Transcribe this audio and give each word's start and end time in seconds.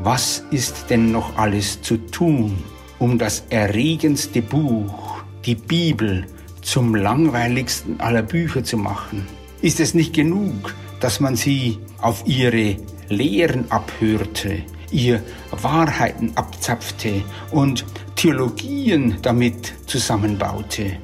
Was 0.00 0.44
ist 0.52 0.90
denn 0.90 1.10
noch 1.10 1.36
alles 1.36 1.82
zu 1.82 1.96
tun, 1.96 2.56
um 3.00 3.18
das 3.18 3.42
erregendste 3.50 4.42
Buch, 4.42 5.24
die 5.44 5.56
Bibel, 5.56 6.24
zum 6.62 6.94
langweiligsten 6.94 8.00
aller 8.00 8.22
Bücher 8.22 8.62
zu 8.62 8.76
machen? 8.76 9.26
Ist 9.60 9.80
es 9.80 9.94
nicht 9.94 10.14
genug, 10.14 10.72
dass 11.00 11.18
man 11.18 11.34
sie 11.34 11.78
auf 12.00 12.22
ihre 12.26 12.76
Lehren 13.08 13.68
abhörte, 13.72 14.62
ihr 14.92 15.20
Wahrheiten 15.50 16.30
abzapfte 16.36 17.22
und 17.50 17.84
Theologien 18.14 19.16
damit 19.22 19.74
zusammenbaute? 19.86 20.98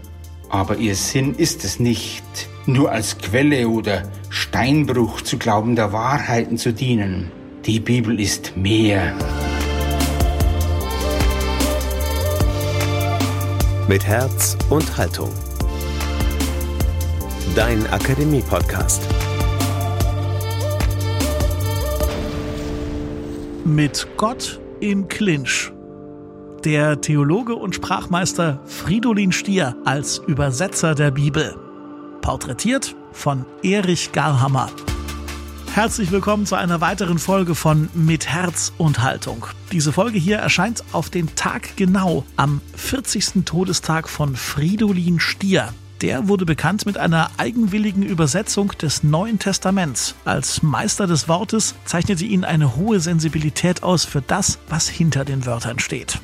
Aber 0.51 0.77
ihr 0.77 0.95
Sinn 0.95 1.35
ist 1.35 1.65
es 1.65 1.81
nicht, 1.81 2.23
nur 2.67 2.93
als 2.93 3.19
Quelle 3.19 3.69
oder 3.69 4.05
Steinbruch 4.29 5.23
zu 5.23 5.37
glauben 5.37 5.75
der 5.75 5.93
Wahrheiten 5.93 6.59
zu 6.59 6.73
dienen. 6.73 7.33
Die 7.67 7.81
Bibel 7.81 8.21
ist 8.21 8.55
mehr. 8.59 9.17
Mit 13.89 14.07
Herz 14.07 14.59
und 14.69 14.95
Haltung. 14.99 15.33
Dein 17.57 17.87
Akademie-Podcast. 17.87 19.09
Mit 23.65 24.09
Gott 24.19 24.61
im 24.81 25.09
Clinch. 25.09 25.73
Der 26.67 27.01
Theologe 27.01 27.55
und 27.55 27.75
Sprachmeister 27.75 28.61
Fridolin 28.67 29.33
Stier 29.33 29.75
als 29.87 30.19
Übersetzer 30.19 30.95
der 30.95 31.13
Bibel. 31.13 31.57
Porträtiert 32.21 32.95
von 33.13 33.47
Erich 33.63 34.13
Garhammer. 34.13 34.69
Herzlich 35.75 36.13
willkommen 36.13 36.47
zu 36.47 36.55
einer 36.55 36.81
weiteren 36.81 37.19
Folge 37.19 37.57
von 37.57 37.89
Mit 37.95 38.29
Herz 38.29 38.73
und 38.79 39.03
Haltung. 39.03 39.47
Diese 39.73 39.93
Folge 39.93 40.21
hier 40.21 40.37
erscheint 40.37 40.85
auf 40.93 41.11
den 41.11 41.35
Tag 41.35 41.77
genau 41.77 42.25
am 42.37 42.61
40. 42.77 43.45
Todestag 43.45 44.09
von 44.09 44.37
Fridolin 44.37 45.19
Stier. 45.19 45.75
Der 46.01 46.29
wurde 46.29 46.47
bekannt 46.47 46.87
mit 46.87 46.97
einer 46.97 47.29
eigenwilligen 47.39 48.05
Übersetzung 48.05 48.69
des 48.81 49.03
Neuen 49.03 49.41
Testaments. 49.41 50.15
Als 50.25 50.63
Meister 50.63 51.09
des 51.09 51.27
Wortes 51.27 51.75
zeichnete 51.87 52.25
ihn 52.25 52.45
eine 52.45 52.77
hohe 52.77 53.01
Sensibilität 53.01 53.83
aus 53.83 54.05
für 54.05 54.23
das, 54.23 54.61
was 54.69 54.89
hinter 54.89 55.25
den 55.25 55.45
Wörtern 55.45 55.81
steht. 55.81 56.21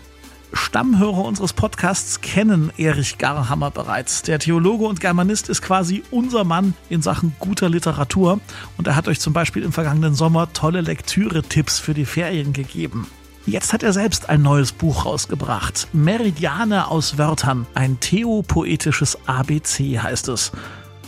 Stammhörer 0.52 1.24
unseres 1.24 1.52
Podcasts 1.52 2.20
kennen 2.20 2.72
Erich 2.76 3.18
Garhammer 3.18 3.70
bereits. 3.70 4.22
Der 4.22 4.38
Theologe 4.38 4.84
und 4.84 5.00
Germanist 5.00 5.48
ist 5.48 5.62
quasi 5.62 6.02
unser 6.10 6.44
Mann 6.44 6.74
in 6.88 7.02
Sachen 7.02 7.34
guter 7.38 7.68
Literatur 7.68 8.40
und 8.76 8.86
er 8.86 8.96
hat 8.96 9.08
euch 9.08 9.20
zum 9.20 9.32
Beispiel 9.32 9.62
im 9.62 9.72
vergangenen 9.72 10.14
Sommer 10.14 10.52
tolle 10.52 10.80
Lektüre-Tipps 10.80 11.78
für 11.78 11.94
die 11.94 12.04
Ferien 12.04 12.52
gegeben. 12.52 13.06
Jetzt 13.46 13.72
hat 13.72 13.82
er 13.82 13.92
selbst 13.92 14.28
ein 14.28 14.42
neues 14.42 14.72
Buch 14.72 15.06
rausgebracht. 15.06 15.88
Meridiane 15.92 16.88
aus 16.88 17.16
Wörtern. 17.16 17.66
Ein 17.74 17.98
theopoetisches 18.00 19.18
ABC 19.26 19.98
heißt 19.98 20.28
es. 20.28 20.52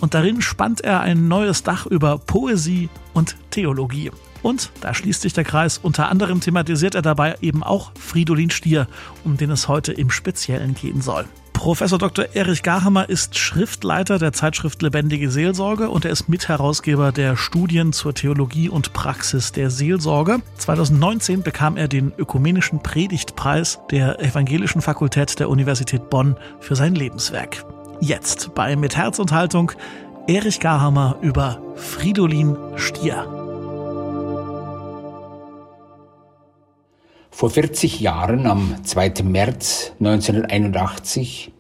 Und 0.00 0.14
darin 0.14 0.40
spannt 0.40 0.80
er 0.80 1.00
ein 1.00 1.28
neues 1.28 1.62
Dach 1.62 1.86
über 1.86 2.18
Poesie 2.18 2.88
und 3.12 3.36
Theologie. 3.50 4.10
Und 4.42 4.70
da 4.80 4.94
schließt 4.94 5.22
sich 5.22 5.32
der 5.32 5.44
Kreis. 5.44 5.78
Unter 5.78 6.08
anderem 6.08 6.40
thematisiert 6.40 6.94
er 6.94 7.02
dabei 7.02 7.36
eben 7.40 7.62
auch 7.62 7.92
Fridolin 7.98 8.50
Stier, 8.50 8.88
um 9.24 9.36
den 9.36 9.50
es 9.50 9.68
heute 9.68 9.92
im 9.92 10.10
Speziellen 10.10 10.74
gehen 10.74 11.00
soll. 11.00 11.26
Professor 11.52 11.96
Dr. 11.96 12.24
Erich 12.34 12.64
Garhammer 12.64 13.08
ist 13.08 13.38
Schriftleiter 13.38 14.18
der 14.18 14.32
Zeitschrift 14.32 14.82
Lebendige 14.82 15.30
Seelsorge 15.30 15.90
und 15.90 16.04
er 16.04 16.10
ist 16.10 16.28
Mitherausgeber 16.28 17.12
der 17.12 17.36
Studien 17.36 17.92
zur 17.92 18.14
Theologie 18.14 18.68
und 18.68 18.92
Praxis 18.92 19.52
der 19.52 19.70
Seelsorge. 19.70 20.38
2019 20.58 21.44
bekam 21.44 21.77
er 21.77 21.86
den 21.86 22.12
Ökumenischen 22.18 22.82
Predigtpreis 22.82 23.78
der 23.92 24.18
Evangelischen 24.20 24.82
Fakultät 24.82 25.38
der 25.38 25.48
Universität 25.48 26.10
Bonn 26.10 26.36
für 26.58 26.74
sein 26.74 26.96
Lebenswerk. 26.96 27.64
Jetzt 28.00 28.56
bei 28.56 28.74
Mit 28.74 28.96
Herz 28.96 29.20
und 29.20 29.30
Haltung 29.30 29.70
Erich 30.27 30.58
Garhammer 30.58 31.17
über 31.22 31.62
Fridolin 31.77 32.56
Stier. 32.74 33.42
Vor 37.42 37.51
40 37.51 37.98
Jahren, 37.98 38.47
am 38.47 38.85
2. 38.85 39.25
März 39.25 39.95
1981, 39.98 41.51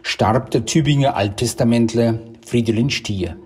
starb 0.00 0.50
der 0.50 0.64
Tübinger 0.64 1.14
Alttestamentler 1.14 2.20
Fridolin 2.40 2.88
Stier. 2.88 3.36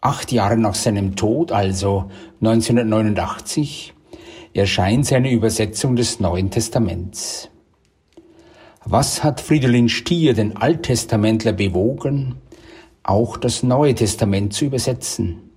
Acht 0.00 0.30
Jahre 0.30 0.56
nach 0.56 0.76
seinem 0.76 1.16
Tod, 1.16 1.50
also 1.50 2.12
1989, 2.42 3.92
erscheint 4.54 5.04
seine 5.04 5.32
Übersetzung 5.32 5.96
des 5.96 6.20
Neuen 6.20 6.52
Testaments. 6.52 7.50
Was 8.84 9.24
hat 9.24 9.40
Fridolin 9.40 9.88
Stier, 9.88 10.32
den 10.32 10.56
Alttestamentler, 10.56 11.54
bewogen, 11.54 12.36
auch 13.02 13.36
das 13.36 13.64
Neue 13.64 13.96
Testament 13.96 14.52
zu 14.52 14.66
übersetzen? 14.66 15.50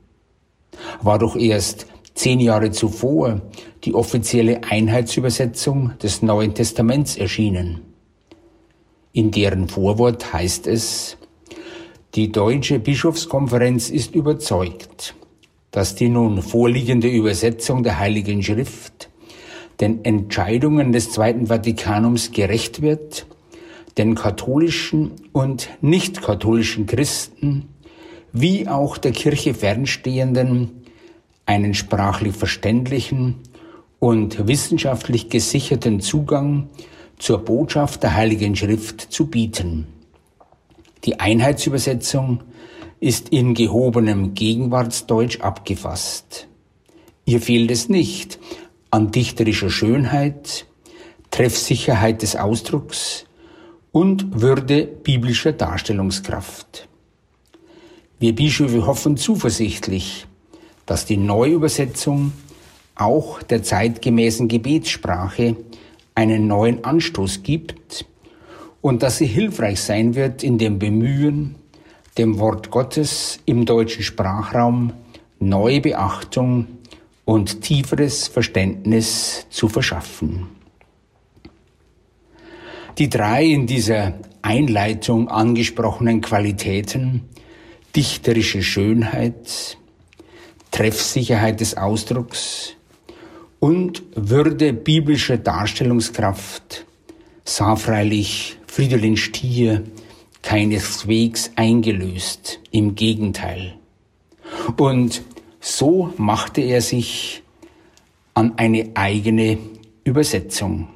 War 1.04 1.20
doch 1.20 1.36
erst 1.36 1.86
zehn 2.16 2.40
Jahre 2.40 2.72
zuvor 2.72 3.42
die 3.84 3.94
offizielle 3.94 4.62
Einheitsübersetzung 4.64 5.92
des 6.02 6.22
Neuen 6.22 6.56
Testaments 6.56 7.18
erschienen. 7.18 7.82
In 9.14 9.32
deren 9.32 9.68
Vorwort 9.68 10.34
heißt 10.34 10.66
es, 10.68 11.18
die 12.16 12.32
Deutsche 12.32 12.80
Bischofskonferenz 12.80 13.90
ist 13.90 14.16
überzeugt, 14.16 15.16
dass 15.72 15.96
die 15.96 16.10
nun 16.10 16.42
vorliegende 16.42 17.10
Übersetzung 17.10 17.84
der 17.84 18.00
Heiligen 18.00 18.42
Schrift 18.42 19.10
den 19.82 20.06
Entscheidungen 20.06 20.94
des 20.94 21.12
Zweiten 21.12 21.48
Vatikanums 21.48 22.32
gerecht 22.32 22.82
wird, 22.82 23.26
den 23.98 24.16
katholischen 24.16 25.12
und 25.34 25.70
nicht 25.82 26.22
katholischen 26.22 26.86
Christen 26.86 27.70
wie 28.32 28.68
auch 28.68 28.98
der 28.98 29.12
Kirche 29.12 29.54
fernstehenden 29.54 30.85
einen 31.46 31.74
sprachlich 31.74 32.36
verständlichen 32.36 33.36
und 34.00 34.48
wissenschaftlich 34.48 35.30
gesicherten 35.30 36.00
Zugang 36.00 36.70
zur 37.18 37.40
Botschaft 37.40 38.04
der 38.04 38.16
Heiligen 38.16 38.56
Schrift 38.56 39.02
zu 39.02 39.28
bieten. 39.28 39.88
Die 41.06 41.20
Einheitsübersetzung 41.20 42.42
ist 43.00 43.30
in 43.30 43.54
gehobenem 43.54 44.34
Gegenwartsdeutsch 44.34 45.42
abgefasst. 45.42 46.48
Ihr 47.26 47.42
fehlt 47.42 47.72
es 47.72 47.90
nicht 47.90 48.40
an 48.92 49.12
dichterischer 49.12 49.70
Schönheit, 49.70 50.66
Treffsicherheit 51.32 52.22
des 52.22 52.36
Ausdrucks 52.36 53.26
und 53.92 54.42
Würde 54.42 54.86
biblischer 54.86 55.52
Darstellungskraft. 55.52 56.88
Wir 58.20 58.34
Bischöfe 58.34 58.86
hoffen 58.86 59.18
zuversichtlich, 59.18 60.28
dass 60.86 61.06
die 61.06 61.18
Neuübersetzung 61.18 62.34
auch 62.96 63.44
der 63.44 63.64
zeitgemäßen 63.64 64.48
Gebetssprache 64.48 65.56
einen 66.14 66.48
neuen 66.48 66.84
Anstoß 66.84 67.44
gibt 67.44 68.06
und 68.82 69.04
dass 69.04 69.18
sie 69.18 69.26
hilfreich 69.26 69.82
sein 69.82 70.16
wird 70.16 70.44
in 70.44 70.58
dem 70.58 70.80
Bemühen, 70.80 71.56
dem 72.18 72.40
Wort 72.40 72.72
Gottes 72.72 73.40
im 73.46 73.66
deutschen 73.66 74.04
Sprachraum 74.04 74.94
neue 75.40 75.82
Beachtung 75.82 76.68
und 77.26 77.62
tieferes 77.62 78.28
Verständnis 78.28 79.48
zu 79.50 79.68
verschaffen. 79.68 80.48
Die 82.98 83.10
drei 83.10 83.44
in 83.44 83.68
dieser 83.68 84.14
Einleitung 84.42 85.28
angesprochenen 85.28 86.22
Qualitäten, 86.22 87.24
dichterische 87.96 88.62
Schönheit, 88.62 89.78
Treffsicherheit 90.76 91.62
des 91.62 91.78
Ausdrucks 91.78 92.74
und 93.62 94.04
Würde 94.14 94.74
biblischer 94.74 95.38
Darstellungskraft 95.38 96.86
sah 97.46 97.78
freilich 97.78 98.58
Fridolin 98.68 99.16
Stier 99.16 99.84
keineswegs 100.42 101.52
eingelöst, 101.56 102.60
im 102.72 102.94
Gegenteil. 102.96 103.76
Und 104.76 105.22
so 105.62 106.14
machte 106.18 106.60
er 106.60 106.82
sich 106.82 107.42
an 108.34 108.58
eine 108.58 108.92
eigene 108.96 109.58
Übersetzung. 110.04 110.90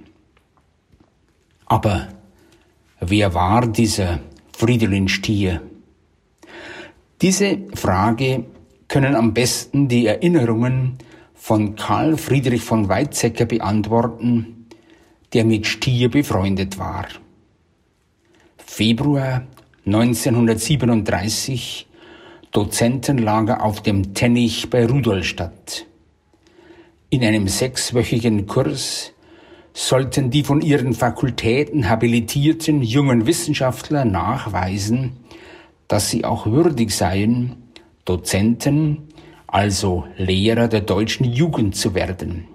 Aber 1.68 2.10
wer 3.00 3.34
war 3.34 3.66
dieser 3.66 4.20
Fridolin 4.52 5.08
Stier? 5.08 5.62
Diese 7.22 7.60
Frage 7.76 8.44
können 8.90 9.16
am 9.16 9.34
besten 9.34 9.88
die 9.88 10.08
Erinnerungen 10.08 10.98
von 11.34 11.76
Karl 11.76 12.18
Friedrich 12.18 12.64
von 12.64 12.90
Weizsäcker 12.90 13.46
beantworten, 13.46 14.68
der 15.32 15.46
mit 15.46 15.68
Stier 15.68 16.10
befreundet 16.10 16.78
war. 16.78 17.08
Februar 18.58 19.44
1937 19.86 21.88
Dozentenlager 22.52 23.64
auf 23.64 23.82
dem 23.82 24.16
Tennich 24.16 24.70
bei 24.70 24.86
Rudolstadt. 24.86 25.86
In 27.12 27.24
einem 27.24 27.48
sechswöchigen 27.48 28.48
Kurs 28.48 29.14
sollten 29.74 30.32
die 30.32 30.44
von 30.44 30.62
ihren 30.62 30.94
Fakultäten 30.94 31.90
habilitierten 31.90 32.82
jungen 32.82 33.28
Wissenschaftler 33.28 34.04
nachweisen, 34.04 35.18
dass 35.88 36.10
sie 36.10 36.26
auch 36.26 36.48
würdig 36.48 36.92
seien, 36.92 37.69
Dozenten, 38.06 39.10
also 39.48 40.06
Lehrer 40.18 40.68
der 40.68 40.82
deutschen 40.82 41.26
Jugend 41.26 41.76
zu 41.76 41.94
werden. 41.94 42.48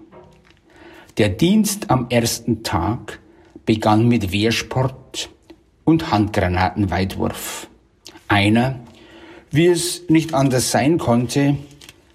Der 1.17 1.29
Dienst 1.29 1.91
am 1.91 2.07
ersten 2.11 2.63
Tag 2.63 3.21
begann 3.67 4.09
mit 4.09 4.33
Wehrsport 4.33 5.31
und 5.85 6.11
Handgranatenweitwurf. 6.11 7.69
Einer, 8.29 8.81
wie 9.51 9.67
es 9.67 10.03
nicht 10.09 10.35
anders 10.35 10.71
sein 10.71 10.99
konnte, 10.99 11.57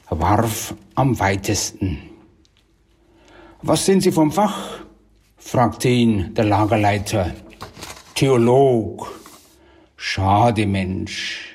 warf 0.09 0.75
am 0.95 1.19
weitesten. 1.19 1.99
Was 3.61 3.85
sind 3.85 4.01
Sie 4.01 4.11
vom 4.11 4.31
Fach? 4.31 4.79
fragte 5.37 5.89
ihn 5.89 6.33
der 6.33 6.45
Lagerleiter. 6.45 7.33
Theolog. 8.15 9.11
Schade, 9.95 10.65
Mensch. 10.65 11.48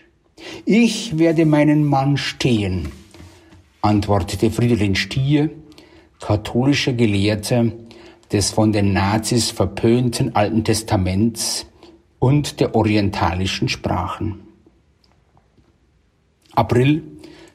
Ich 0.64 1.18
werde 1.18 1.44
meinen 1.44 1.84
Mann 1.84 2.16
stehen, 2.16 2.88
antwortete 3.82 4.50
Fridolin 4.50 4.94
Stier, 4.94 5.50
katholischer 6.20 6.92
Gelehrter 6.92 7.72
des 8.32 8.50
von 8.50 8.72
den 8.72 8.92
Nazis 8.92 9.50
verpönten 9.50 10.34
Alten 10.34 10.64
Testaments 10.64 11.66
und 12.18 12.60
der 12.60 12.74
orientalischen 12.74 13.68
Sprachen. 13.68 14.40
April 16.54 17.02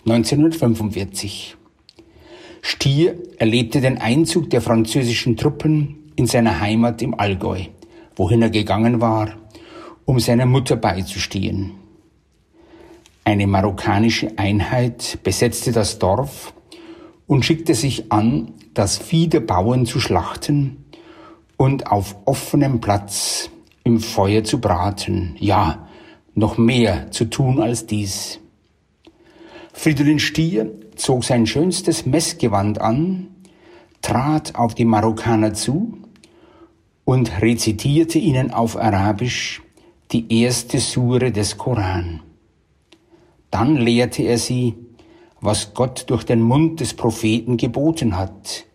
1945. 0.06 1.56
Stier 2.62 3.16
erlebte 3.38 3.82
den 3.82 3.98
Einzug 3.98 4.50
der 4.50 4.62
französischen 4.62 5.38
Truppen 5.38 6.12
in 6.16 6.28
seiner 6.28 6.60
Heimat 6.60 7.02
im 7.02 7.18
Allgäu, 7.18 7.64
wohin 8.16 8.42
er 8.42 8.50
gegangen 8.50 9.02
war, 9.02 9.32
um 10.06 10.20
seiner 10.20 10.46
Mutter 10.46 10.76
beizustehen. 10.76 11.79
Eine 13.30 13.46
marokkanische 13.46 14.40
Einheit 14.40 15.20
besetzte 15.22 15.72
das 15.72 16.00
Dorf 16.00 16.52
und 17.28 17.46
schickte 17.46 17.76
sich 17.76 18.12
an, 18.12 18.54
das 18.74 18.98
Vieh 18.98 19.28
der 19.28 19.42
Bauern 19.42 19.86
zu 19.86 20.00
schlachten 20.00 20.86
und 21.56 21.92
auf 21.92 22.16
offenem 22.26 22.82
Platz 22.82 23.52
im 23.84 24.00
Feuer 24.00 24.44
zu 24.44 24.60
braten, 24.60 25.36
ja, 25.38 25.88
noch 26.34 26.58
mehr 26.58 27.12
zu 27.12 27.26
tun 27.26 27.62
als 27.62 27.86
dies. 27.86 28.40
Fridolin 29.74 30.18
Stier 30.18 30.72
zog 30.96 31.24
sein 31.24 31.46
schönstes 31.46 32.08
Messgewand 32.08 32.82
an, 32.82 33.28
trat 34.02 34.56
auf 34.56 34.74
die 34.74 34.86
Marokkaner 34.86 35.54
zu 35.54 36.00
und 37.06 37.44
rezitierte 37.44 38.18
ihnen 38.18 38.50
auf 38.50 38.76
Arabisch 38.76 39.62
die 40.14 40.42
erste 40.42 40.80
Sure 40.80 41.32
des 41.32 41.60
Koran. 41.60 42.22
Dann 43.52 43.76
lehrte 43.78 44.24
er 44.24 44.38
sie, 44.38 44.76
was 45.42 45.74
Gott 45.74 46.06
durch 46.10 46.24
den 46.24 46.42
Mund 46.42 46.80
des 46.80 46.94
Propheten 46.94 47.58
geboten 47.58 48.18
hat, 48.18 48.66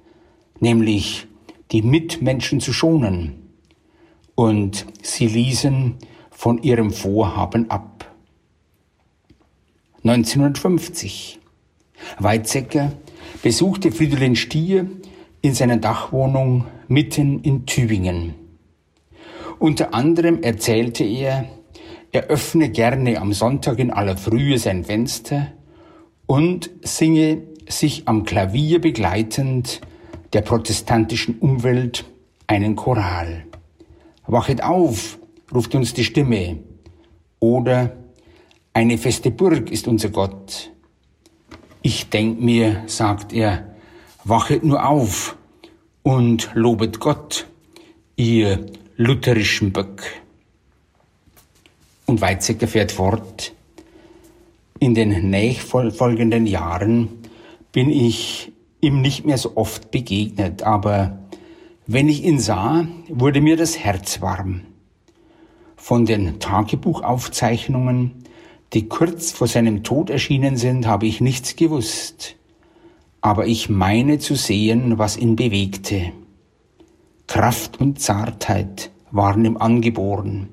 nämlich 0.60 1.26
die 1.70 1.82
Mitmenschen 1.82 2.60
zu 2.60 2.72
schonen. 2.72 3.50
Und 4.34 4.86
sie 5.02 5.26
ließen 5.26 5.96
von 6.30 6.62
ihrem 6.62 6.90
Vorhaben 6.90 7.70
ab. 7.70 8.14
1950. 10.02 11.40
Weizsäcker 12.18 12.92
besuchte 13.42 13.92
Fridolin 13.92 14.36
Stier 14.36 14.86
in 15.40 15.54
seiner 15.54 15.76
Dachwohnung 15.76 16.66
mitten 16.88 17.40
in 17.40 17.66
Tübingen. 17.66 18.34
Unter 19.58 19.94
anderem 19.94 20.42
erzählte 20.42 21.04
er, 21.04 21.46
er 22.14 22.28
öffne 22.28 22.70
gerne 22.70 23.20
am 23.20 23.32
Sonntag 23.32 23.80
in 23.80 23.90
aller 23.90 24.16
Frühe 24.16 24.56
sein 24.58 24.84
Fenster 24.84 25.48
und 26.26 26.70
singe 26.82 27.42
sich 27.68 28.06
am 28.06 28.24
Klavier 28.24 28.80
begleitend 28.80 29.80
der 30.32 30.42
protestantischen 30.42 31.40
Umwelt 31.40 32.04
einen 32.46 32.76
Choral. 32.76 33.46
Wachet 34.28 34.62
auf, 34.62 35.18
ruft 35.52 35.74
uns 35.74 35.92
die 35.92 36.04
Stimme. 36.04 36.60
Oder 37.40 37.96
eine 38.72 38.96
feste 38.96 39.32
Burg 39.32 39.72
ist 39.72 39.88
unser 39.88 40.10
Gott. 40.10 40.70
Ich 41.82 42.10
denk 42.10 42.40
mir, 42.40 42.84
sagt 42.86 43.32
er, 43.32 43.74
wachet 44.22 44.62
nur 44.62 44.88
auf 44.88 45.36
und 46.04 46.48
lobet 46.54 47.00
Gott, 47.00 47.48
ihr 48.14 48.66
lutherischen 48.96 49.72
Böck. 49.72 50.23
Und 52.06 52.20
Weizsäcker 52.20 52.68
fährt 52.68 52.92
fort. 52.92 53.52
In 54.78 54.94
den 54.94 55.30
nächfolgenden 55.30 56.46
Jahren 56.46 57.08
bin 57.72 57.90
ich 57.90 58.52
ihm 58.80 59.00
nicht 59.00 59.24
mehr 59.24 59.38
so 59.38 59.56
oft 59.56 59.90
begegnet, 59.90 60.62
aber 60.62 61.18
wenn 61.86 62.08
ich 62.08 62.24
ihn 62.24 62.38
sah, 62.38 62.86
wurde 63.08 63.40
mir 63.40 63.56
das 63.56 63.78
Herz 63.78 64.20
warm. 64.20 64.62
Von 65.76 66.06
den 66.06 66.38
Tagebuchaufzeichnungen 66.40 68.24
die 68.74 68.88
kurz 68.88 69.30
vor 69.30 69.46
seinem 69.46 69.84
Tod 69.84 70.10
erschienen 70.10 70.56
sind, 70.56 70.86
habe 70.86 71.06
ich 71.06 71.20
nichts 71.20 71.54
gewusst. 71.54 72.34
Aber 73.20 73.46
ich 73.46 73.68
meine 73.68 74.18
zu 74.18 74.34
sehen, 74.34 74.98
was 74.98 75.16
ihn 75.16 75.36
bewegte. 75.36 76.12
Kraft 77.28 77.80
und 77.80 78.00
Zartheit 78.00 78.90
waren 79.12 79.44
ihm 79.44 79.56
angeboren. 79.56 80.48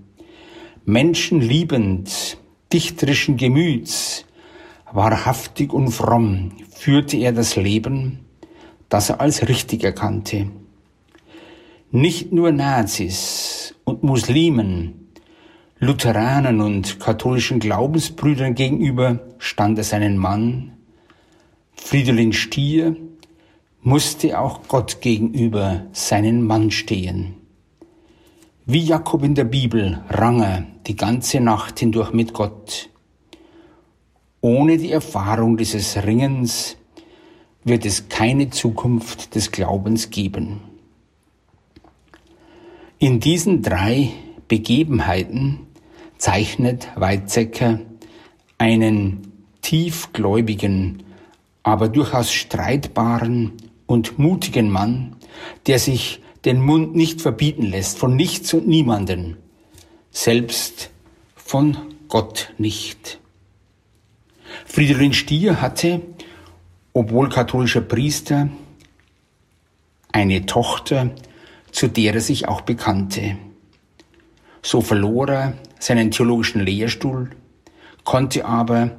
Menschenliebend, 0.85 2.37
dichterischen 2.73 3.37
Gemüts, 3.37 4.25
wahrhaftig 4.91 5.73
und 5.73 5.91
fromm 5.91 6.51
führte 6.71 7.17
er 7.17 7.33
das 7.33 7.55
Leben, 7.55 8.19
das 8.89 9.09
er 9.09 9.21
als 9.21 9.47
richtig 9.47 9.83
erkannte. 9.83 10.47
Nicht 11.91 12.31
nur 12.31 12.51
Nazis 12.51 13.75
und 13.83 14.03
Muslimen 14.03 15.01
Lutheranen 15.83 16.61
und 16.61 16.99
katholischen 16.99 17.59
Glaubensbrüdern 17.59 18.53
gegenüber 18.53 19.19
stand 19.39 19.79
er 19.79 19.83
seinen 19.83 20.15
Mann. 20.15 20.73
Fridolin 21.73 22.33
Stier 22.33 22.95
musste 23.81 24.39
auch 24.39 24.67
Gott 24.67 25.01
gegenüber 25.01 25.87
seinen 25.91 26.45
Mann 26.45 26.69
stehen. 26.69 27.33
Wie 28.67 28.83
Jakob 28.83 29.23
in 29.23 29.33
der 29.33 29.45
Bibel 29.45 30.03
rang 30.07 30.43
er 30.43 30.67
die 30.87 30.95
ganze 30.95 31.39
Nacht 31.39 31.79
hindurch 31.79 32.13
mit 32.13 32.33
Gott. 32.33 32.89
Ohne 34.41 34.77
die 34.77 34.91
Erfahrung 34.91 35.57
dieses 35.57 36.03
Ringens 36.03 36.77
wird 37.63 37.85
es 37.85 38.09
keine 38.09 38.49
Zukunft 38.49 39.35
des 39.35 39.51
Glaubens 39.51 40.09
geben. 40.09 40.61
In 42.97 43.19
diesen 43.19 43.61
drei 43.61 44.11
Begebenheiten 44.47 45.59
zeichnet 46.17 46.87
Weizsäcker 46.95 47.79
einen 48.57 49.31
tiefgläubigen, 49.61 51.03
aber 51.63 51.89
durchaus 51.89 52.31
streitbaren 52.31 53.53
und 53.85 54.19
mutigen 54.19 54.69
Mann, 54.69 55.15
der 55.67 55.79
sich 55.79 56.21
den 56.45 56.61
Mund 56.61 56.95
nicht 56.95 57.21
verbieten 57.21 57.63
lässt 57.63 57.99
von 57.99 58.15
nichts 58.15 58.53
und 58.53 58.67
niemanden, 58.67 59.37
selbst 60.11 60.89
von 61.35 61.77
Gott 62.07 62.53
nicht. 62.57 63.19
Friedrich 64.65 65.17
Stier 65.17 65.61
hatte, 65.61 66.01
obwohl 66.93 67.29
katholischer 67.29 67.81
Priester, 67.81 68.49
eine 70.11 70.45
Tochter, 70.45 71.11
zu 71.71 71.87
der 71.87 72.15
er 72.15 72.21
sich 72.21 72.47
auch 72.47 72.61
bekannte. 72.61 73.37
So 74.61 74.81
verlor 74.81 75.29
er 75.29 75.53
seinen 75.79 76.11
theologischen 76.11 76.61
Lehrstuhl, 76.61 77.31
konnte 78.03 78.45
aber 78.45 78.91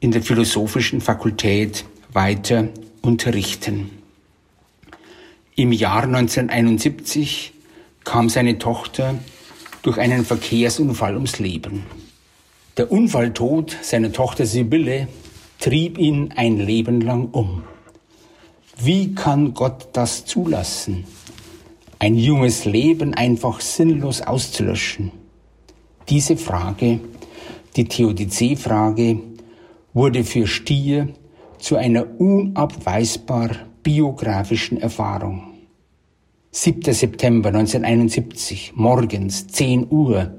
in 0.00 0.10
der 0.10 0.22
philosophischen 0.22 1.00
Fakultät 1.00 1.84
weiter 2.12 2.68
unterrichten. 3.02 3.90
Im 5.54 5.72
Jahr 5.72 6.04
1971 6.04 7.52
kam 8.04 8.28
seine 8.28 8.58
Tochter 8.58 9.18
durch 9.86 9.98
einen 9.98 10.24
Verkehrsunfall 10.24 11.14
ums 11.14 11.38
Leben. 11.38 11.84
Der 12.76 12.90
Unfalltod 12.90 13.76
seiner 13.82 14.10
Tochter 14.10 14.44
Sibylle 14.44 15.06
trieb 15.60 15.96
ihn 15.96 16.34
ein 16.34 16.58
Leben 16.58 17.00
lang 17.00 17.28
um. 17.30 17.62
Wie 18.76 19.14
kann 19.14 19.54
Gott 19.54 19.90
das 19.92 20.24
zulassen? 20.24 21.04
Ein 22.00 22.16
junges 22.16 22.64
Leben 22.64 23.14
einfach 23.14 23.60
sinnlos 23.60 24.22
auszulöschen? 24.22 25.12
Diese 26.08 26.36
Frage, 26.36 26.98
die 27.76 27.84
Theodizee-Frage, 27.84 29.20
wurde 29.94 30.24
für 30.24 30.48
Stier 30.48 31.10
zu 31.60 31.76
einer 31.76 32.20
unabweisbar 32.20 33.50
biografischen 33.84 34.80
Erfahrung. 34.80 35.55
7. 36.58 36.94
September 36.94 37.50
1971, 37.50 38.72
morgens 38.76 39.46
10 39.46 39.88
Uhr, 39.90 40.36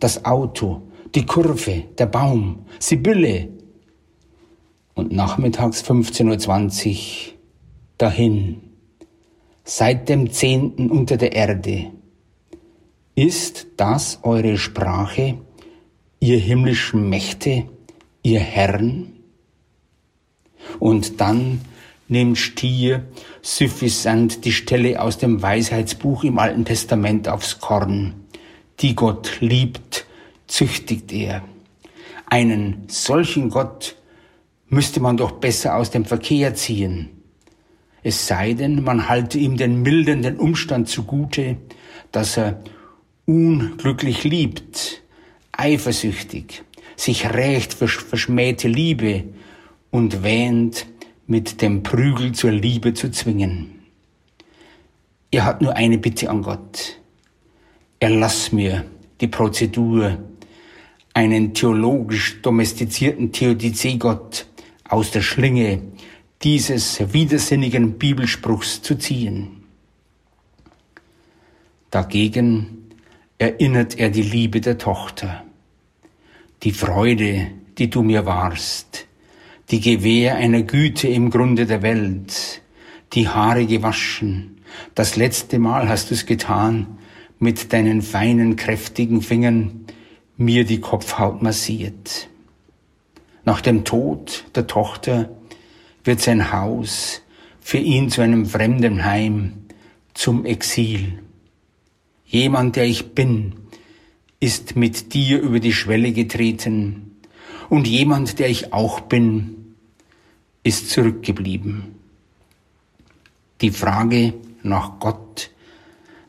das 0.00 0.24
Auto, 0.24 0.80
die 1.14 1.26
Kurve, 1.26 1.84
der 1.98 2.06
Baum, 2.06 2.60
Sibylle. 2.78 3.50
Und 4.94 5.12
nachmittags 5.12 5.84
15.20 5.84 6.88
Uhr, 6.88 7.34
dahin, 7.98 8.62
seit 9.62 10.08
dem 10.08 10.32
Zehnten 10.32 10.90
unter 10.90 11.18
der 11.18 11.34
Erde. 11.34 11.90
Ist 13.14 13.66
das 13.76 14.20
eure 14.22 14.56
Sprache, 14.56 15.36
ihr 16.18 16.38
himmlischen 16.38 17.10
Mächte, 17.10 17.64
ihr 18.22 18.40
Herren? 18.40 19.12
Und 20.78 21.20
dann 21.20 21.60
nimmt 22.08 22.38
Stier 22.38 23.04
suffisant 23.42 24.44
die 24.44 24.52
Stelle 24.52 25.00
aus 25.00 25.18
dem 25.18 25.42
Weisheitsbuch 25.42 26.24
im 26.24 26.38
Alten 26.38 26.64
Testament 26.64 27.28
aufs 27.28 27.60
Korn. 27.60 28.14
Die 28.80 28.94
Gott 28.94 29.38
liebt, 29.40 30.06
züchtigt 30.46 31.12
er. 31.12 31.42
Einen 32.26 32.84
solchen 32.88 33.50
Gott 33.50 33.96
müsste 34.68 35.00
man 35.00 35.16
doch 35.16 35.32
besser 35.32 35.76
aus 35.76 35.90
dem 35.90 36.04
Verkehr 36.04 36.54
ziehen. 36.54 37.10
Es 38.02 38.26
sei 38.26 38.54
denn, 38.54 38.82
man 38.82 39.08
halte 39.08 39.38
ihm 39.38 39.56
den 39.56 39.82
mildernden 39.82 40.36
Umstand 40.36 40.88
zugute, 40.88 41.56
dass 42.12 42.36
er 42.36 42.62
unglücklich 43.26 44.24
liebt, 44.24 45.02
eifersüchtig, 45.52 46.62
sich 46.96 47.28
rächt 47.28 47.74
für 47.74 47.88
verschmähte 47.88 48.68
Liebe 48.68 49.24
und 49.90 50.22
wähnt, 50.22 50.86
mit 51.28 51.60
dem 51.60 51.82
Prügel 51.82 52.32
zur 52.32 52.50
Liebe 52.50 52.94
zu 52.94 53.10
zwingen. 53.10 53.82
Er 55.30 55.44
hat 55.44 55.60
nur 55.60 55.76
eine 55.76 55.98
Bitte 55.98 56.30
an 56.30 56.40
Gott. 56.40 56.98
Erlass 58.00 58.50
mir 58.50 58.86
die 59.20 59.28
Prozedur, 59.28 60.18
einen 61.12 61.52
theologisch 61.52 62.40
domestizierten 62.40 63.30
Theodizee-Gott 63.30 64.46
aus 64.88 65.10
der 65.10 65.20
Schlinge 65.20 65.82
dieses 66.42 67.12
widersinnigen 67.12 67.98
Bibelspruchs 67.98 68.80
zu 68.80 68.96
ziehen. 68.96 69.64
Dagegen 71.90 72.90
erinnert 73.36 73.98
er 73.98 74.08
die 74.08 74.22
Liebe 74.22 74.62
der 74.62 74.78
Tochter, 74.78 75.44
die 76.62 76.72
Freude, 76.72 77.48
die 77.76 77.90
du 77.90 78.02
mir 78.02 78.24
warst, 78.24 79.07
die 79.70 79.80
Gewähr 79.80 80.36
einer 80.36 80.62
Güte 80.62 81.08
im 81.08 81.30
Grunde 81.30 81.66
der 81.66 81.82
Welt, 81.82 82.62
die 83.12 83.28
Haare 83.28 83.66
gewaschen, 83.66 84.62
das 84.94 85.16
letzte 85.16 85.58
Mal 85.58 85.88
hast 85.88 86.10
du's 86.10 86.26
getan, 86.26 86.98
mit 87.38 87.72
deinen 87.72 88.02
feinen, 88.02 88.56
kräftigen 88.56 89.22
Fingern 89.22 89.86
mir 90.36 90.64
die 90.64 90.80
Kopfhaut 90.80 91.42
massiert. 91.42 92.28
Nach 93.44 93.60
dem 93.60 93.84
Tod 93.84 94.44
der 94.54 94.66
Tochter 94.66 95.30
wird 96.04 96.20
sein 96.20 96.52
Haus 96.52 97.22
für 97.60 97.78
ihn 97.78 98.10
zu 98.10 98.22
einem 98.22 98.46
fremden 98.46 99.04
Heim, 99.04 99.52
zum 100.14 100.44
Exil. 100.44 101.20
Jemand, 102.24 102.76
der 102.76 102.84
ich 102.84 103.14
bin, 103.14 103.52
ist 104.40 104.76
mit 104.76 105.14
dir 105.14 105.40
über 105.40 105.60
die 105.60 105.72
Schwelle 105.72 106.12
getreten 106.12 107.07
und 107.68 107.86
jemand, 107.86 108.38
der 108.38 108.48
ich 108.48 108.72
auch 108.72 109.00
bin, 109.00 109.74
ist 110.62 110.90
zurückgeblieben. 110.90 111.94
Die 113.60 113.70
Frage 113.70 114.34
nach 114.62 114.98
Gott, 115.00 115.50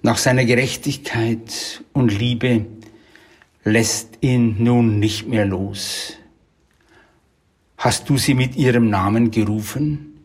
nach 0.02 0.18
seiner 0.18 0.46
Gerechtigkeit 0.46 1.84
und 1.94 2.18
Liebe 2.18 2.66
lässt 3.64 4.18
ihn 4.22 4.64
nun 4.64 5.00
nicht 5.00 5.28
mehr 5.28 5.46
los. 5.46 6.14
Hast 7.78 8.10
du 8.10 8.18
sie 8.18 8.34
mit 8.34 8.56
ihrem 8.56 8.90
Namen 8.90 9.32
gerufen? 9.32 10.20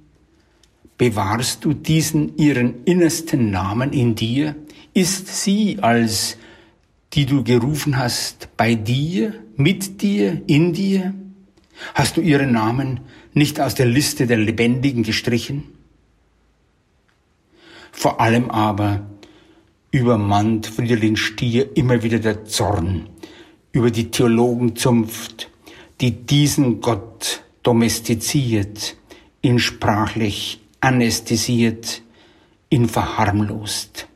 Bewahrst 0.97 1.64
du 1.64 1.73
diesen 1.73 2.37
ihren 2.37 2.85
innersten 2.85 3.50
Namen 3.50 3.92
in 3.92 4.14
dir? 4.14 4.54
Ist 4.92 5.28
sie 5.28 5.78
als 5.80 6.37
die 7.14 7.26
du 7.26 7.44
gerufen 7.44 7.97
hast, 7.97 8.49
bei 8.56 8.75
dir, 8.75 9.35
mit 9.56 10.02
dir, 10.02 10.42
in 10.46 10.73
dir? 10.73 11.14
Hast 11.94 12.16
du 12.16 12.20
ihren 12.20 12.52
Namen 12.52 13.00
nicht 13.32 13.61
aus 13.61 13.75
der 13.75 13.87
Liste 13.87 14.26
der 14.26 14.38
Lebendigen 14.38 15.02
gestrichen? 15.02 15.64
Vor 17.92 18.20
allem 18.20 18.50
aber 18.50 19.06
übermannt 19.90 20.66
Friedrich 20.66 21.18
Stier 21.18 21.76
immer 21.76 22.02
wieder 22.02 22.18
der 22.18 22.44
Zorn 22.44 23.08
über 23.73 23.90
die 23.90 24.11
Theologenzunft, 24.11 25.50
die 26.00 26.12
diesen 26.12 26.80
Gott 26.80 27.42
domestiziert, 27.62 28.96
ihn 29.42 29.58
sprachlich 29.58 30.61
anästhesiert, 30.80 32.02
ihn 32.70 32.88
verharmlost. 32.88 34.06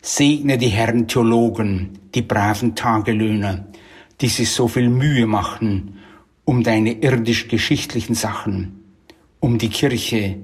Segne 0.00 0.58
die 0.58 0.68
Herren 0.68 1.06
Theologen, 1.06 1.98
die 2.14 2.22
braven 2.22 2.74
Tagelöhner, 2.74 3.66
die 4.20 4.28
sich 4.28 4.50
so 4.50 4.68
viel 4.68 4.88
Mühe 4.88 5.26
machen 5.26 5.98
um 6.48 6.62
deine 6.62 6.92
irdisch-geschichtlichen 7.02 8.14
Sachen, 8.14 8.82
um 9.38 9.58
die 9.58 9.68
Kirche, 9.68 10.38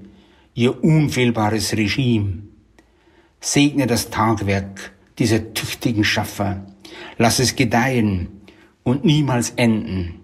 ihr 0.53 0.85
unfehlbares 0.85 1.73
Regime. 1.79 2.43
Segne 3.41 3.87
das 3.87 4.11
Tagwerk 4.11 4.93
dieser 5.19 5.55
tüchtigen 5.55 6.05
Schaffer, 6.05 6.67
lass 7.17 7.39
es 7.39 7.57
gedeihen 7.57 8.29
und 8.83 9.07
niemals 9.07 9.55
enden. 9.57 10.21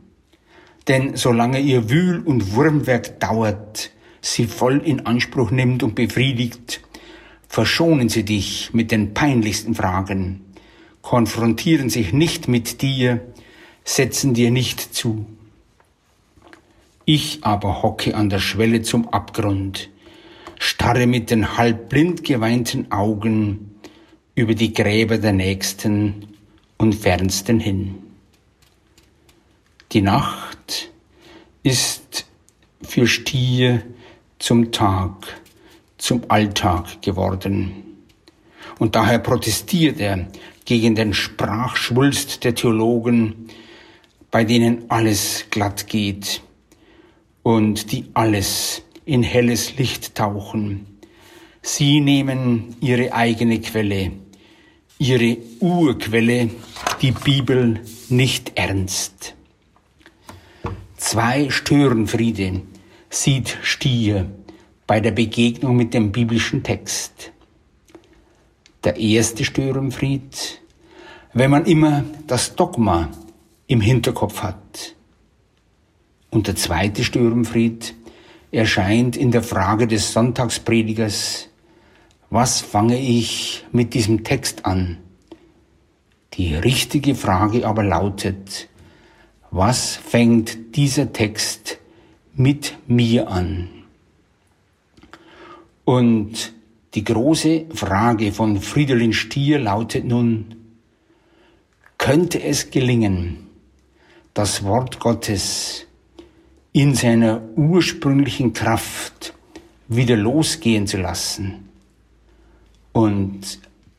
Denn 0.87 1.17
solange 1.17 1.61
ihr 1.61 1.89
Wühl- 1.89 2.27
und 2.27 2.55
Wurmwerk 2.55 3.19
dauert, 3.19 3.91
sie 4.21 4.45
voll 4.45 4.83
in 4.85 5.07
Anspruch 5.07 5.51
nimmt 5.51 5.83
und 5.83 5.95
befriedigt, 5.95 6.83
verschonen 7.49 8.11
sie 8.11 8.27
dich 8.27 8.75
mit 8.75 8.91
den 8.91 9.15
peinlichsten 9.15 9.75
Fragen, 9.75 10.43
konfrontieren 11.01 11.89
sich 11.89 12.13
nicht 12.13 12.49
mit 12.49 12.83
dir, 12.83 13.23
setzen 13.91 14.35
dir 14.35 14.53
nicht 14.53 14.95
zu. 14.95 15.27
Ich 17.05 17.43
aber 17.43 17.83
hocke 17.83 18.15
an 18.15 18.31
der 18.31 18.39
Schwelle 18.39 18.83
zum 18.83 19.09
Abgrund, 19.09 19.91
starre 20.61 21.09
mit 21.09 21.31
den 21.31 21.57
halb 21.59 21.89
blind 21.89 22.23
geweinten 22.23 22.93
Augen 22.93 23.75
über 24.37 24.55
die 24.55 24.73
Gräber 24.73 25.19
der 25.19 25.33
Nächsten 25.33 26.29
und 26.79 26.95
Fernsten 26.95 27.59
hin. 27.59 27.97
Die 29.91 30.03
Nacht 30.03 30.93
ist 31.65 32.27
für 32.83 33.09
Stier 33.09 33.83
zum 34.39 34.71
Tag, 34.71 35.41
zum 35.99 36.23
Alltag 36.29 37.03
geworden. 37.03 37.73
Und 38.79 38.95
daher 38.95 39.19
protestiert 39.19 39.99
er 39.99 40.29
gegen 40.65 40.95
den 40.95 41.13
Sprachschwulst 41.13 42.45
der 42.45 42.55
Theologen, 42.55 43.49
bei 44.31 44.45
denen 44.45 44.91
alles 44.91 45.47
glatt 45.51 45.87
geht 45.87 46.43
und 47.43 47.93
die 47.93 48.07
alles 48.15 48.83
in 49.05 49.23
helles 49.23 49.77
Licht 49.77 50.15
tauchen. 50.15 50.87
Sie 51.63 52.01
nehmen 52.01 52.77
ihre 52.81 53.13
eigene 53.13 53.61
Quelle, 53.61 54.13
ihre 54.99 55.37
Urquelle, 55.61 56.51
die 57.03 57.13
Bibel, 57.13 57.81
nicht 58.09 58.53
ernst. 58.55 59.35
Zwei 60.97 61.51
Störenfriede 61.51 62.63
sieht 63.09 63.59
Stier 63.63 64.31
bei 64.87 65.01
der 65.01 65.11
Begegnung 65.11 65.77
mit 65.77 65.95
dem 65.95 66.13
biblischen 66.13 66.63
Text. 66.63 67.33
Der 68.85 68.97
erste 68.97 69.45
Störenfried, 69.45 70.61
wenn 71.33 71.51
man 71.51 71.67
immer 71.67 72.05
das 72.27 72.55
Dogma 72.57 73.11
im 73.71 73.81
Hinterkopf 73.81 74.43
hat. 74.43 74.97
Und 76.31 76.49
der 76.49 76.57
zweite 76.57 77.05
Störenfried 77.05 77.95
erscheint 78.51 79.17
in 79.17 79.31
der 79.31 79.45
Frage 79.45 79.87
des 79.87 80.13
Sonntagspredigers, 80.13 81.49
was 82.31 82.61
fange 82.61 82.99
ich 82.99 83.65
mit 83.71 83.95
diesem 83.95 84.25
Text 84.25 84.67
an? 84.67 84.99
Die 86.33 86.57
richtige 86.57 87.15
Frage 87.15 87.65
aber 87.65 87.85
lautet, 87.85 88.69
was 89.53 89.95
fängt 89.95 90.75
dieser 90.77 91.13
Text 91.13 91.79
mit 92.35 92.77
mir 92.89 93.29
an? 93.29 93.69
Und 95.85 96.53
die 96.95 97.05
große 97.05 97.67
Frage 97.73 98.33
von 98.33 98.61
Fridolin 98.61 99.13
Stier 99.13 99.61
lautet 99.61 100.05
nun, 100.05 100.57
könnte 101.99 102.43
es 102.43 102.73
gelingen, 102.73 103.50
das 104.41 104.65
Wort 104.65 105.01
Gottes 105.01 105.85
in 106.73 106.95
seiner 106.95 107.43
ursprünglichen 107.57 108.55
Kraft 108.55 109.35
wieder 109.87 110.17
losgehen 110.17 110.87
zu 110.87 110.97
lassen. 110.97 111.69
Und 112.93 113.59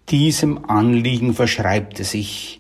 diesem 0.10 0.68
Anliegen 0.68 1.36
verschreibt 1.36 2.00
er 2.00 2.06
sich 2.06 2.60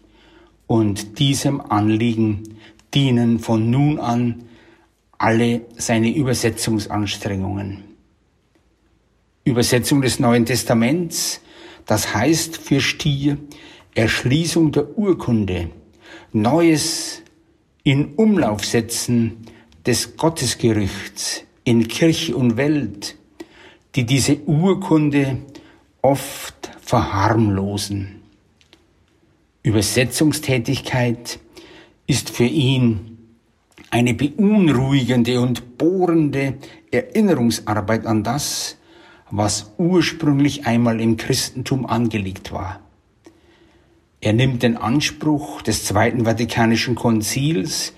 und 0.68 1.18
diesem 1.18 1.60
Anliegen 1.60 2.56
dienen 2.94 3.40
von 3.40 3.72
nun 3.72 3.98
an 3.98 4.44
alle 5.18 5.62
seine 5.76 6.14
Übersetzungsanstrengungen. 6.14 7.84
Übersetzung 9.44 10.04
des 10.04 10.20
Neuen 10.20 10.46
Testaments, 10.46 11.42
das 11.88 12.14
heißt 12.14 12.58
für 12.58 12.80
Stier 12.80 13.40
Erschließung 13.96 14.72
der 14.72 15.00
Urkunde, 15.00 15.72
Neues 16.32 17.24
in 17.84 18.14
Umlauf 18.16 18.66
setzen 18.66 19.38
des 19.86 20.16
Gottesgerüchts 20.18 21.44
in 21.64 21.88
Kirche 21.88 22.36
und 22.36 22.58
Welt, 22.58 23.16
die 23.96 24.06
diese 24.06 24.40
Urkunde 24.46 25.38
oft 26.02 26.72
verharmlosen. 26.82 28.22
Übersetzungstätigkeit 29.64 31.40
ist 32.08 32.30
für 32.30 32.46
ihn 32.46 33.18
eine 33.90 34.14
beunruhigende 34.14 35.40
und 35.40 35.78
bohrende 35.78 36.58
Erinnerungsarbeit 36.92 38.06
an 38.06 38.24
das, 38.24 38.78
was 39.30 39.74
ursprünglich 39.78 40.66
einmal 40.66 41.00
im 41.00 41.18
Christentum 41.18 41.86
angelegt 41.86 42.52
war. 42.52 42.80
Er 44.24 44.34
nimmt 44.34 44.62
den 44.62 44.78
Anspruch 44.78 45.64
des 45.64 45.84
Zweiten 45.84 46.26
Vatikanischen 46.26 46.94
Konzils, 46.94 47.94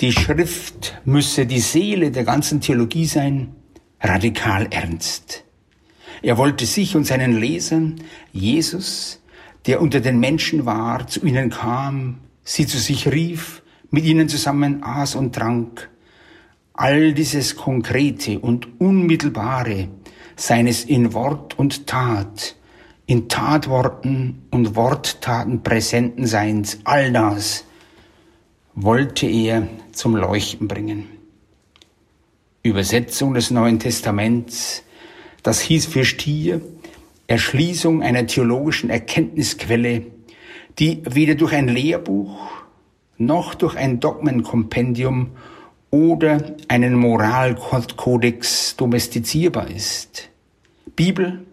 die 0.00 0.12
Schrift 0.12 1.00
müsse 1.04 1.46
die 1.46 1.58
Seele 1.58 2.12
der 2.12 2.22
ganzen 2.22 2.60
Theologie 2.60 3.06
sein, 3.06 3.56
radikal 4.00 4.68
ernst. 4.70 5.42
Er 6.22 6.38
wollte 6.38 6.64
sich 6.64 6.94
und 6.94 7.08
seinen 7.08 7.36
Lesern 7.36 7.96
Jesus, 8.32 9.20
der 9.66 9.82
unter 9.82 9.98
den 9.98 10.20
Menschen 10.20 10.64
war, 10.64 11.08
zu 11.08 11.26
ihnen 11.26 11.50
kam, 11.50 12.20
sie 12.44 12.68
zu 12.68 12.78
sich 12.78 13.08
rief, 13.10 13.62
mit 13.90 14.04
ihnen 14.04 14.28
zusammen 14.28 14.84
aß 14.84 15.16
und 15.16 15.34
trank, 15.34 15.90
all 16.72 17.14
dieses 17.14 17.56
Konkrete 17.56 18.38
und 18.38 18.80
Unmittelbare 18.80 19.88
seines 20.36 20.84
in 20.84 21.14
Wort 21.14 21.58
und 21.58 21.88
Tat, 21.88 22.54
in 23.06 23.28
Tatworten 23.28 24.42
und 24.50 24.76
Worttaten 24.76 25.62
präsenten 25.62 26.26
Seins, 26.26 26.78
all 26.84 27.12
das 27.12 27.64
wollte 28.74 29.26
er 29.26 29.68
zum 29.92 30.16
Leuchten 30.16 30.68
bringen. 30.68 31.06
Übersetzung 32.62 33.34
des 33.34 33.50
Neuen 33.50 33.78
Testaments, 33.78 34.82
das 35.42 35.60
hieß 35.60 35.86
für 35.86 36.04
Stier 36.04 36.62
Erschließung 37.26 38.02
einer 38.02 38.26
theologischen 38.26 38.90
Erkenntnisquelle, 38.90 40.06
die 40.78 41.02
weder 41.04 41.34
durch 41.34 41.52
ein 41.52 41.68
Lehrbuch 41.68 42.38
noch 43.16 43.54
durch 43.54 43.76
ein 43.76 44.00
Dogmenkompendium 44.00 45.30
oder 45.90 46.56
einen 46.68 46.94
Moralkodex 46.94 48.76
domestizierbar 48.76 49.70
ist. 49.70 50.28
Bibel, 50.96 51.46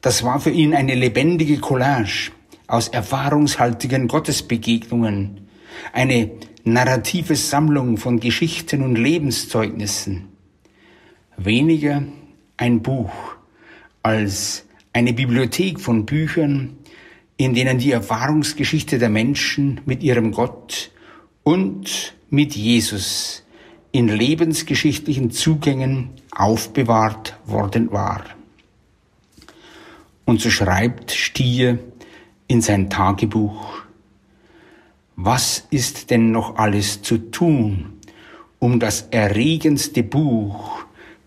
das 0.00 0.22
war 0.22 0.40
für 0.40 0.50
ihn 0.50 0.74
eine 0.74 0.94
lebendige 0.94 1.58
Collage 1.58 2.32
aus 2.66 2.88
erfahrungshaltigen 2.88 4.08
Gottesbegegnungen, 4.08 5.48
eine 5.92 6.30
narrative 6.64 7.36
Sammlung 7.36 7.96
von 7.96 8.20
Geschichten 8.20 8.82
und 8.82 8.96
Lebenszeugnissen. 8.96 10.28
Weniger 11.36 12.02
ein 12.56 12.82
Buch 12.82 13.12
als 14.02 14.64
eine 14.92 15.12
Bibliothek 15.12 15.80
von 15.80 16.06
Büchern, 16.06 16.78
in 17.36 17.54
denen 17.54 17.78
die 17.78 17.92
Erfahrungsgeschichte 17.92 18.98
der 18.98 19.08
Menschen 19.08 19.80
mit 19.86 20.02
ihrem 20.02 20.32
Gott 20.32 20.90
und 21.42 22.14
mit 22.28 22.54
Jesus 22.54 23.44
in 23.92 24.08
lebensgeschichtlichen 24.08 25.30
Zugängen 25.30 26.10
aufbewahrt 26.30 27.38
worden 27.46 27.90
war. 27.90 28.24
Und 30.30 30.40
so 30.40 30.48
schreibt 30.48 31.10
Stier 31.10 31.80
in 32.46 32.60
sein 32.60 32.88
Tagebuch, 32.88 33.82
was 35.16 35.66
ist 35.70 36.12
denn 36.12 36.30
noch 36.30 36.54
alles 36.54 37.02
zu 37.02 37.18
tun, 37.18 37.94
um 38.60 38.78
das 38.78 39.08
erregendste 39.10 40.04
Buch, 40.04 40.84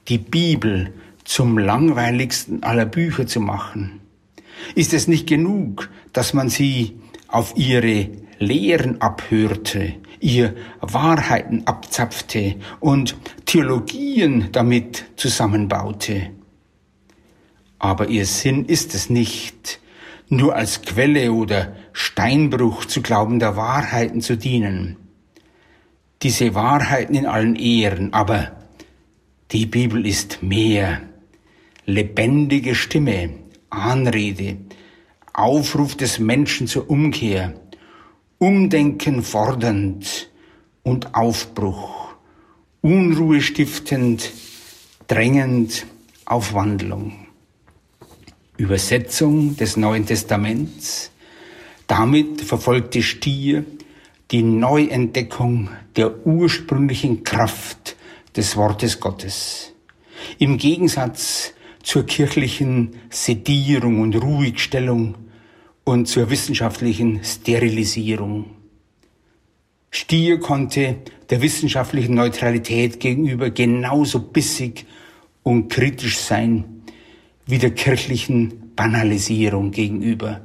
die 0.08 0.20
Bibel, 0.20 0.94
zum 1.26 1.58
langweiligsten 1.58 2.64
aller 2.64 2.86
Bücher 2.86 3.28
zu 3.28 3.42
machen? 3.42 4.00
Ist 4.74 4.94
es 4.94 5.10
nicht 5.10 5.28
genug, 5.28 5.90
dass 6.14 6.34
man 6.34 6.48
sie 6.48 6.98
auf 7.28 7.58
ihre 7.58 8.08
Lehren 8.40 9.02
abhörte, 9.02 9.96
ihr 10.22 10.56
Wahrheiten 10.80 11.68
abzapfte 11.68 12.56
und 12.80 13.18
Theologien 13.44 14.48
damit 14.54 15.04
zusammenbaute? 15.18 16.30
Aber 17.84 18.08
ihr 18.08 18.26
Sinn 18.26 18.64
ist 18.64 18.96
es 18.96 19.10
nicht, 19.10 19.82
nur 20.30 20.56
als 20.56 20.84
Quelle 20.84 21.34
oder 21.34 21.76
Steinbruch 21.92 22.86
zu 22.86 23.02
glauben, 23.02 23.40
der 23.40 23.58
Wahrheiten 23.58 24.22
zu 24.22 24.38
dienen. 24.38 24.96
Diese 26.22 26.56
Wahrheiten 26.56 27.14
in 27.14 27.26
allen 27.26 27.58
Ehren, 27.58 28.14
aber 28.14 28.54
die 29.52 29.66
Bibel 29.66 30.08
ist 30.08 30.42
mehr. 30.42 31.02
Lebendige 31.86 32.74
Stimme, 32.74 33.32
Anrede, 33.70 34.60
Aufruf 35.34 35.98
des 35.98 36.20
Menschen 36.20 36.68
zur 36.68 36.90
Umkehr, 36.90 37.54
Umdenken 38.38 39.24
fordernd 39.24 40.30
und 40.84 41.14
Aufbruch, 41.16 42.16
Unruhe 42.80 43.42
stiftend, 43.42 44.32
drängend 45.08 45.86
auf 46.24 46.54
Wandlung. 46.54 47.23
Übersetzung 48.58 49.58
des 49.58 49.78
Neuen 49.78 50.06
Testaments. 50.06 51.12
Damit 51.88 52.42
verfolgte 52.42 53.02
Stier 53.02 53.66
die 54.30 54.44
Neuentdeckung 54.44 55.70
der 55.96 56.26
ursprünglichen 56.26 57.24
Kraft 57.24 57.96
des 58.36 58.56
Wortes 58.56 59.00
Gottes. 59.00 59.74
Im 60.38 60.58
Gegensatz 60.58 61.54
zur 61.82 62.06
kirchlichen 62.06 62.96
Sedierung 63.10 64.00
und 64.00 64.16
Ruhigstellung 64.16 65.16
und 65.84 66.08
zur 66.08 66.30
wissenschaftlichen 66.30 67.24
Sterilisierung. 67.24 68.46
Stier 69.90 70.40
konnte 70.40 70.98
der 71.30 71.42
wissenschaftlichen 71.42 72.16
Neutralität 72.16 73.00
gegenüber 73.00 73.50
genauso 73.50 74.20
bissig 74.20 74.86
und 75.44 75.70
kritisch 75.70 76.18
sein 76.20 76.73
wie 77.46 77.58
der 77.58 77.72
kirchlichen 77.72 78.74
Banalisierung 78.76 79.72
gegenüber. 79.72 80.42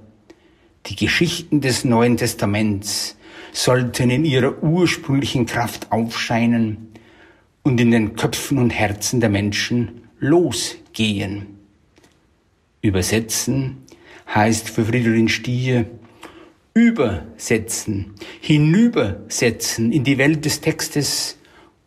Die 0.86 0.96
Geschichten 0.96 1.60
des 1.60 1.84
Neuen 1.84 2.16
Testaments 2.16 3.16
sollten 3.52 4.10
in 4.10 4.24
ihrer 4.24 4.62
ursprünglichen 4.62 5.46
Kraft 5.46 5.92
aufscheinen 5.92 6.88
und 7.62 7.80
in 7.80 7.90
den 7.90 8.16
Köpfen 8.16 8.58
und 8.58 8.70
Herzen 8.70 9.20
der 9.20 9.28
Menschen 9.28 10.08
losgehen. 10.18 11.46
Übersetzen 12.80 13.78
heißt 14.34 14.68
für 14.68 14.84
Fridolin 14.84 15.28
Stier 15.28 15.86
übersetzen, 16.74 18.14
hinübersetzen 18.40 19.92
in 19.92 20.04
die 20.04 20.18
Welt 20.18 20.44
des 20.44 20.60
Textes 20.60 21.36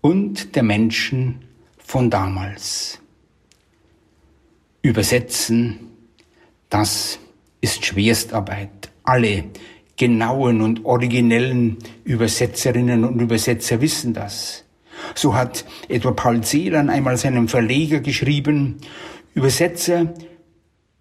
und 0.02 0.56
der 0.56 0.64
Menschen 0.64 1.46
von 1.78 2.10
damals. 2.10 3.01
Übersetzen, 4.82 5.80
das 6.70 7.20
ist 7.62 7.86
Schwerstarbeit. 7.86 8.90
Alle 9.04 9.46
genauen 9.96 10.62
und 10.62 10.86
originellen 10.86 11.78
Übersetzerinnen 12.04 13.04
und 13.04 13.20
Übersetzer 13.20 13.82
wissen 13.82 14.14
das. 14.14 14.66
So 15.14 15.36
hat 15.36 15.66
etwa 15.90 16.12
Paul 16.12 16.42
Celan 16.44 16.90
einmal 16.90 17.18
seinem 17.18 17.48
Verleger 17.48 18.00
geschrieben, 18.00 18.78
Übersetzer 19.34 20.14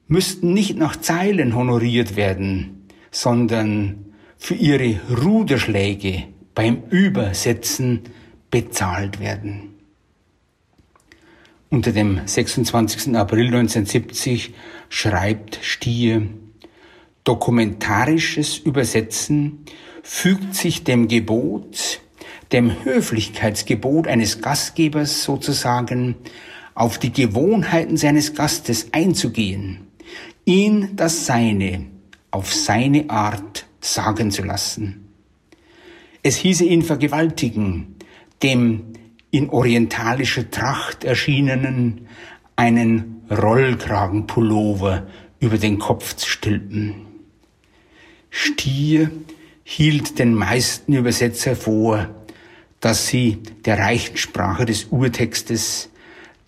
müssten 0.07 0.53
nicht 0.53 0.77
nach 0.77 0.97
Zeilen 0.97 1.55
honoriert 1.55 2.16
werden, 2.16 2.88
sondern 3.11 4.12
für 4.37 4.55
ihre 4.55 5.01
Ruderschläge 5.23 6.25
beim 6.55 6.83
Übersetzen 6.90 8.01
bezahlt 8.51 9.21
werden. 9.21 9.69
Unter 11.72 11.92
dem 11.92 12.20
26. 12.26 13.14
April 13.14 13.46
1970 13.46 14.54
schreibt 14.88 15.61
Stier, 15.62 16.26
Dokumentarisches 17.22 18.59
Übersetzen 18.59 19.64
fügt 20.02 20.56
sich 20.56 20.83
dem 20.83 21.06
Gebot, 21.06 22.00
dem 22.50 22.85
Höflichkeitsgebot 22.85 24.09
eines 24.09 24.42
Gastgebers 24.42 25.22
sozusagen 25.22 26.16
auf 26.74 26.98
die 26.98 27.12
Gewohnheiten 27.12 27.96
seines 27.96 28.35
Gastes 28.35 28.88
einzugehen, 28.90 29.87
ihn 30.44 30.96
das 30.96 31.26
Seine 31.26 31.87
auf 32.33 32.52
seine 32.52 33.09
Art 33.11 33.66
sagen 33.80 34.33
zu 34.33 34.42
lassen. 34.42 35.09
Es 36.24 36.37
hieße 36.37 36.64
ihn 36.64 36.83
vergewaltigen, 36.83 37.94
dem 38.42 38.89
in 39.31 39.51
orientalischer 39.51 40.51
Tracht 40.51 41.05
erschienenen 41.05 42.07
einen 42.57 43.23
Rollkragenpullover 43.31 45.07
über 45.38 45.59
den 45.59 45.79
Kopf 45.79 46.14
zu 46.16 46.29
stülpen. 46.29 47.07
Stier 48.29 49.11
hielt 49.64 50.19
den 50.19 50.35
meisten 50.35 50.93
Übersetzer 50.93 51.57
vor, 51.57 52.09
dass 52.81 53.07
sie 53.07 53.38
der 53.64 53.79
reichen 53.79 54.16
Sprache 54.16 54.64
des 54.64 54.85
Urtextes 54.87 55.90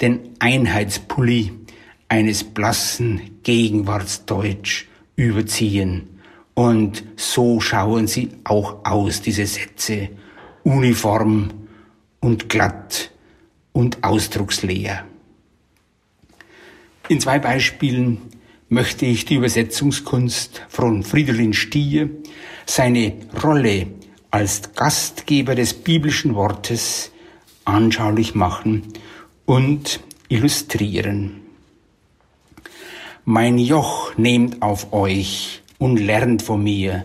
den 0.00 0.30
Einheitspulli 0.38 1.52
eines 2.08 2.44
blassen 2.44 3.38
Gegenwartsdeutsch 3.42 4.86
überziehen. 5.16 6.08
Und 6.54 7.04
so 7.16 7.60
schauen 7.60 8.06
sie 8.06 8.30
auch 8.44 8.84
aus, 8.84 9.22
diese 9.22 9.46
Sätze, 9.46 10.10
uniform 10.64 11.61
und 12.22 12.48
glatt 12.48 13.10
und 13.72 14.02
ausdrucksleer. 14.02 15.04
In 17.08 17.20
zwei 17.20 17.38
Beispielen 17.38 18.22
möchte 18.70 19.04
ich 19.04 19.26
die 19.26 19.34
Übersetzungskunst 19.34 20.62
von 20.68 21.02
Fridolin 21.02 21.52
Stier, 21.52 22.08
seine 22.64 23.12
Rolle 23.42 23.88
als 24.30 24.72
Gastgeber 24.74 25.54
des 25.54 25.74
biblischen 25.74 26.34
Wortes 26.34 27.10
anschaulich 27.66 28.34
machen 28.34 28.84
und 29.44 30.00
illustrieren. 30.28 31.42
Mein 33.24 33.58
Joch 33.58 34.16
nehmt 34.16 34.62
auf 34.62 34.92
euch 34.92 35.62
und 35.78 35.98
lernt 35.98 36.42
von 36.42 36.62
mir, 36.62 37.04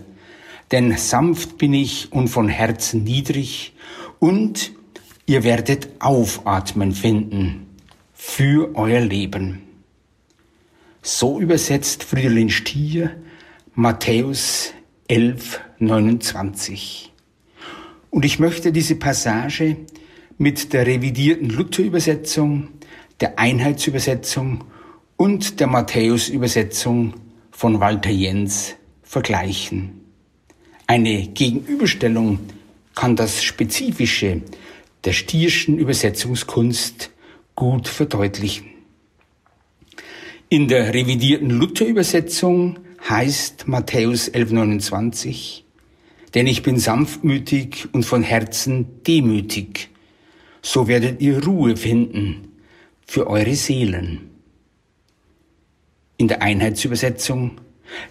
denn 0.71 0.95
sanft 0.95 1.57
bin 1.57 1.73
ich 1.73 2.11
und 2.11 2.27
von 2.27 2.49
Herzen 2.49 3.03
niedrig 3.03 3.73
und 4.19 4.76
ihr 5.27 5.43
werdet 5.43 5.89
Aufatmen 5.99 6.93
finden 6.93 7.67
für 8.13 8.75
euer 8.75 9.01
Leben. 9.01 9.61
So 11.01 11.39
übersetzt 11.39 12.03
Fridolin 12.03 12.49
Stier 12.49 13.11
Matthäus 13.75 14.73
11, 15.07 15.59
29. 15.79 17.11
Und 18.09 18.25
ich 18.25 18.39
möchte 18.39 18.71
diese 18.71 18.95
Passage 18.95 19.77
mit 20.37 20.73
der 20.73 20.87
revidierten 20.87 21.49
Luther-Übersetzung, 21.49 22.69
der 23.19 23.37
Einheitsübersetzung 23.37 24.63
und 25.17 25.59
der 25.59 25.67
Matthäus-Übersetzung 25.67 27.13
von 27.51 27.79
Walter 27.79 28.09
Jens 28.09 28.75
vergleichen. 29.03 30.01
Eine 30.87 31.27
Gegenüberstellung 31.27 32.39
kann 32.95 33.15
das 33.15 33.43
Spezifische 33.43 34.41
der 35.07 35.13
stierschen 35.13 35.77
Übersetzungskunst 35.77 37.11
gut 37.55 37.87
verdeutlichen. 37.87 38.65
In 40.49 40.67
der 40.67 40.93
revidierten 40.93 41.49
Luther-Übersetzung 41.49 42.79
heißt 43.07 43.69
Matthäus 43.69 44.29
11,29, 44.29 45.61
denn 46.35 46.45
ich 46.45 46.61
bin 46.61 46.77
sanftmütig 46.77 47.87
und 47.93 48.03
von 48.03 48.21
Herzen 48.21 49.01
demütig, 49.03 49.91
so 50.61 50.89
werdet 50.89 51.21
ihr 51.21 51.41
Ruhe 51.41 51.77
finden 51.77 52.49
für 53.05 53.27
eure 53.27 53.55
Seelen. 53.55 54.29
In 56.17 56.27
der 56.27 56.41
Einheitsübersetzung, 56.41 57.61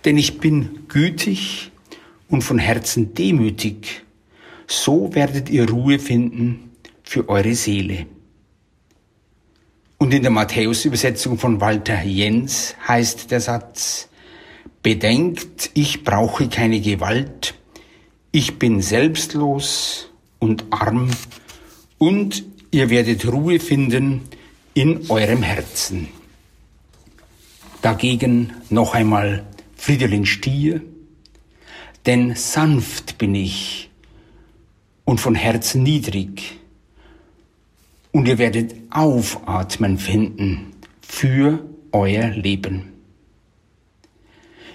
denn 0.06 0.16
ich 0.16 0.38
bin 0.38 0.86
gütig 0.88 1.72
und 2.30 2.40
von 2.40 2.58
Herzen 2.58 3.12
demütig, 3.12 4.02
so 4.66 5.14
werdet 5.14 5.50
ihr 5.50 5.68
Ruhe 5.68 5.98
finden 5.98 6.66
für 7.06 7.28
eure 7.28 7.54
Seele. 7.54 8.06
Und 9.98 10.12
in 10.12 10.22
der 10.22 10.30
Matthäus-Übersetzung 10.30 11.38
von 11.38 11.60
Walter 11.60 12.02
Jens 12.02 12.74
heißt 12.86 13.30
der 13.30 13.40
Satz, 13.40 14.08
Bedenkt, 14.82 15.70
ich 15.74 16.04
brauche 16.04 16.48
keine 16.48 16.80
Gewalt, 16.80 17.54
ich 18.30 18.58
bin 18.58 18.82
selbstlos 18.82 20.10
und 20.38 20.66
arm 20.70 21.10
und 21.98 22.44
ihr 22.70 22.90
werdet 22.90 23.26
Ruhe 23.26 23.58
finden 23.58 24.20
in 24.74 25.10
eurem 25.10 25.42
Herzen. 25.42 26.08
Dagegen 27.82 28.52
noch 28.68 28.94
einmal 28.94 29.44
Fridolin 29.76 30.26
Stier, 30.26 30.82
denn 32.04 32.36
sanft 32.36 33.18
bin 33.18 33.34
ich 33.34 33.90
und 35.04 35.20
von 35.20 35.34
Herzen 35.34 35.82
niedrig 35.82 36.58
und 38.16 38.26
ihr 38.28 38.38
werdet 38.38 38.74
Aufatmen 38.88 39.98
finden 39.98 40.72
für 41.02 41.66
euer 41.92 42.28
Leben. 42.30 42.94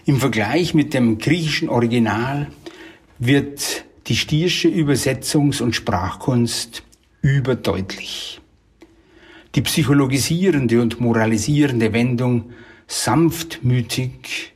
Im 0.05 0.17
Vergleich 0.17 0.75
mit 0.75 0.93
dem 0.93 1.17
griechischen 1.17 1.67
Original 1.67 2.51
wird 3.17 3.83
die 4.05 4.15
stiersche 4.15 4.67
Übersetzungs- 4.67 5.59
und 5.59 5.75
Sprachkunst 5.75 6.83
überdeutlich. 7.23 8.39
Die 9.55 9.61
psychologisierende 9.63 10.79
und 10.79 11.01
moralisierende 11.01 11.93
Wendung 11.93 12.51
sanftmütig 12.85 14.53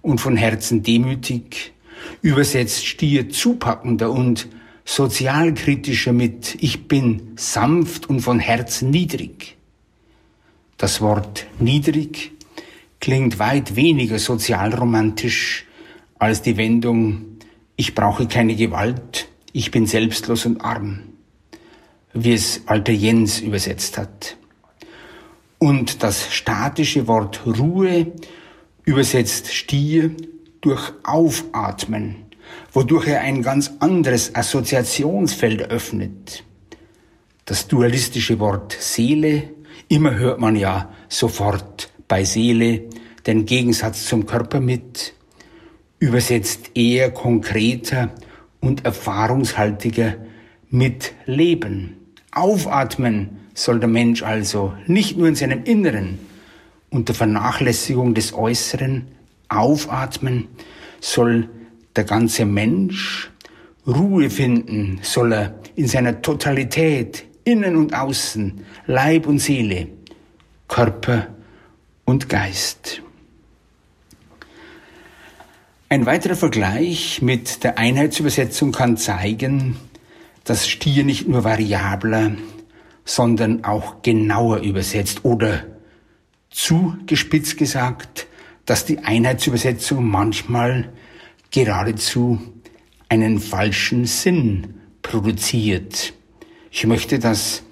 und 0.00 0.20
von 0.20 0.36
Herzen 0.36 0.84
demütig 0.84 1.72
übersetzt 2.22 2.86
Stier 2.86 3.30
zupackender 3.30 4.12
und 4.12 4.46
sozialkritischer 4.88 6.14
mit 6.14 6.56
Ich 6.62 6.88
bin 6.88 7.32
sanft 7.36 8.08
und 8.08 8.20
von 8.20 8.38
Herzen 8.38 8.88
niedrig. 8.88 9.58
Das 10.78 11.02
Wort 11.02 11.46
niedrig 11.58 12.32
klingt 12.98 13.38
weit 13.38 13.76
weniger 13.76 14.18
sozialromantisch 14.18 15.66
als 16.18 16.40
die 16.40 16.56
Wendung 16.56 17.26
Ich 17.76 17.94
brauche 17.94 18.26
keine 18.26 18.56
Gewalt, 18.56 19.28
ich 19.52 19.70
bin 19.70 19.86
selbstlos 19.86 20.46
und 20.46 20.62
arm, 20.62 21.00
wie 22.14 22.32
es 22.32 22.62
Alter 22.64 22.92
Jens 22.92 23.40
übersetzt 23.40 23.98
hat. 23.98 24.38
Und 25.58 26.02
das 26.02 26.32
statische 26.34 27.06
Wort 27.06 27.42
Ruhe 27.44 28.12
übersetzt 28.84 29.52
Stier 29.52 30.12
durch 30.62 30.92
Aufatmen 31.04 32.27
wodurch 32.72 33.08
er 33.08 33.20
ein 33.20 33.42
ganz 33.42 33.72
anderes 33.80 34.34
Assoziationsfeld 34.34 35.70
öffnet. 35.70 36.44
Das 37.44 37.66
dualistische 37.66 38.38
Wort 38.40 38.76
Seele, 38.78 39.44
immer 39.88 40.14
hört 40.16 40.40
man 40.40 40.54
ja 40.54 40.92
sofort 41.08 41.90
bei 42.06 42.24
Seele 42.24 42.82
den 43.26 43.46
Gegensatz 43.46 44.06
zum 44.06 44.26
Körper 44.26 44.60
mit, 44.60 45.14
übersetzt 45.98 46.70
eher 46.74 47.10
konkreter 47.10 48.10
und 48.60 48.84
erfahrungshaltiger 48.84 50.16
mit 50.70 51.12
Leben. 51.26 51.96
Aufatmen 52.32 53.38
soll 53.54 53.80
der 53.80 53.88
Mensch 53.88 54.22
also 54.22 54.74
nicht 54.86 55.16
nur 55.16 55.28
in 55.28 55.34
seinem 55.34 55.64
Inneren 55.64 56.18
unter 56.90 57.14
Vernachlässigung 57.14 58.14
des 58.14 58.32
Äußeren 58.32 59.08
aufatmen, 59.48 60.48
soll 61.00 61.48
der 61.98 62.04
ganze 62.04 62.44
Mensch 62.44 63.28
Ruhe 63.84 64.30
finden 64.30 65.00
soll 65.02 65.32
er 65.32 65.58
in 65.74 65.88
seiner 65.88 66.22
Totalität, 66.22 67.24
innen 67.42 67.74
und 67.74 67.92
außen, 67.92 68.64
Leib 68.86 69.26
und 69.26 69.40
Seele, 69.40 69.88
Körper 70.68 71.26
und 72.04 72.28
Geist. 72.28 73.02
Ein 75.88 76.06
weiterer 76.06 76.36
Vergleich 76.36 77.20
mit 77.20 77.64
der 77.64 77.78
Einheitsübersetzung 77.78 78.70
kann 78.70 78.96
zeigen, 78.96 79.76
dass 80.44 80.68
Stier 80.68 81.02
nicht 81.02 81.26
nur 81.26 81.42
variabler, 81.42 82.36
sondern 83.04 83.64
auch 83.64 84.02
genauer 84.02 84.58
übersetzt 84.58 85.24
oder 85.24 85.64
zugespitzt 86.50 87.56
gesagt, 87.56 88.28
dass 88.66 88.84
die 88.84 88.98
Einheitsübersetzung 88.98 90.04
manchmal 90.06 90.92
geradezu 91.50 92.38
einen 93.08 93.38
falschen 93.38 94.04
Sinn 94.04 94.74
produziert. 95.02 96.12
Ich 96.70 96.86
möchte 96.86 97.18
das 97.18 97.62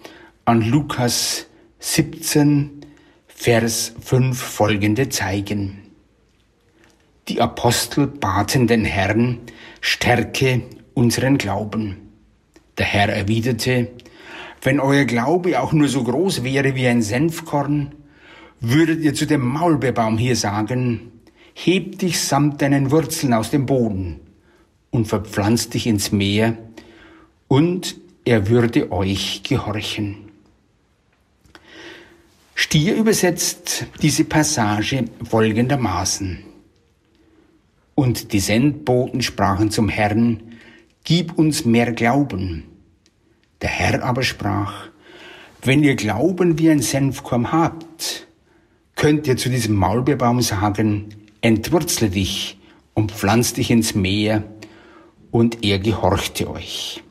an 0.45 0.62
Lukas 0.62 1.47
17, 1.81 2.87
Vers 3.27 3.95
5 4.01 4.41
folgende 4.41 5.09
zeigen. 5.09 5.83
Die 7.29 7.41
Apostel 7.41 8.07
baten 8.07 8.67
den 8.67 8.85
Herrn, 8.85 9.39
stärke 9.81 10.62
unseren 10.95 11.37
Glauben. 11.37 11.97
Der 12.79 12.87
Herr 12.87 13.09
erwiderte, 13.09 13.89
wenn 14.62 14.81
euer 14.81 15.05
Glaube 15.05 15.61
auch 15.61 15.73
nur 15.73 15.89
so 15.89 16.03
groß 16.03 16.45
wäre 16.45 16.75
wie 16.75 16.87
ein 16.87 17.03
Senfkorn, 17.03 17.95
würdet 18.61 19.01
ihr 19.01 19.15
zu 19.15 19.27
dem 19.27 19.47
Maulbeerbaum 19.47 20.19
hier 20.19 20.37
sagen, 20.37 21.12
heb 21.59 21.99
dich 21.99 22.21
samt 22.21 22.61
deinen 22.61 22.90
Wurzeln 22.90 23.33
aus 23.33 23.51
dem 23.51 23.64
Boden 23.64 24.21
und 24.90 25.07
verpflanzt 25.07 25.73
dich 25.73 25.87
ins 25.87 26.12
Meer, 26.12 26.59
und 27.49 27.97
er 28.25 28.49
würde 28.49 28.92
euch 28.92 29.42
gehorchen. 29.42 30.16
Stier 32.55 32.97
übersetzt 32.97 33.87
diese 34.03 34.25
Passage 34.25 35.05
folgendermaßen. 35.25 36.40
Und 37.95 38.33
die 38.33 38.40
Sendboten 38.40 39.23
sprachen 39.23 39.71
zum 39.71 39.88
Herrn, 39.88 40.42
Gib 41.05 41.38
uns 41.38 41.64
mehr 41.64 41.92
Glauben. 41.92 42.64
Der 43.62 43.71
Herr 43.71 44.03
aber 44.03 44.25
sprach, 44.25 44.88
Wenn 45.62 45.83
ihr 45.83 45.97
Glauben 45.97 46.59
wie 46.59 46.71
ein 46.71 46.83
Senfkorn 46.83 47.53
habt, 47.53 48.27
könnt 48.95 49.27
ihr 49.27 49.37
zu 49.37 49.49
diesem 49.49 49.77
Maulbeerbaum 49.77 50.42
sagen, 50.42 51.14
entwurzle 51.47 52.11
dich 52.11 52.59
und 52.93 53.13
pflanz 53.13 53.53
dich 53.53 53.71
ins 53.71 53.95
Meer, 53.95 54.43
und 55.31 55.65
er 55.65 55.79
gehorchte 55.79 56.49
euch. 56.49 57.03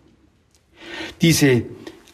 Diese 1.22 1.64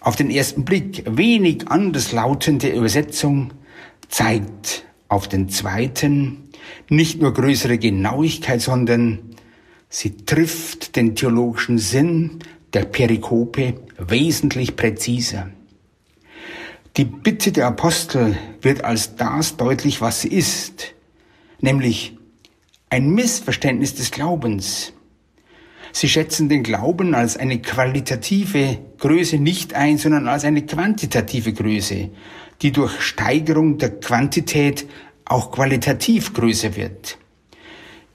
auf 0.01 0.15
den 0.15 0.29
ersten 0.29 0.65
Blick 0.65 1.03
wenig 1.07 1.69
anders 1.69 2.11
lautende 2.11 2.69
Übersetzung 2.69 3.53
zeigt 4.09 4.83
auf 5.07 5.29
den 5.29 5.47
zweiten 5.47 6.49
nicht 6.89 7.21
nur 7.21 7.33
größere 7.33 7.77
Genauigkeit, 7.77 8.61
sondern 8.61 9.19
sie 9.89 10.17
trifft 10.17 10.95
den 10.97 11.15
theologischen 11.15 11.77
Sinn 11.77 12.39
der 12.73 12.83
Perikope 12.83 13.75
wesentlich 13.97 14.75
präziser. 14.75 15.49
Die 16.97 17.05
Bitte 17.05 17.53
der 17.53 17.67
Apostel 17.67 18.37
wird 18.61 18.83
als 18.83 19.15
das 19.15 19.55
deutlich, 19.55 20.01
was 20.01 20.21
sie 20.21 20.29
ist, 20.29 20.93
nämlich 21.61 22.17
ein 22.89 23.09
Missverständnis 23.11 23.95
des 23.95 24.11
Glaubens. 24.11 24.93
Sie 25.93 26.09
schätzen 26.09 26.49
den 26.49 26.63
Glauben 26.63 27.15
als 27.15 27.37
eine 27.37 27.61
qualitative 27.61 28.79
Größe 28.97 29.37
nicht 29.37 29.73
ein, 29.73 29.97
sondern 29.97 30.27
als 30.27 30.45
eine 30.45 30.65
quantitative 30.65 31.53
Größe, 31.53 32.09
die 32.61 32.71
durch 32.71 33.01
Steigerung 33.01 33.77
der 33.77 33.99
Quantität 33.99 34.87
auch 35.25 35.51
qualitativ 35.51 36.33
größer 36.33 36.75
wird. 36.75 37.17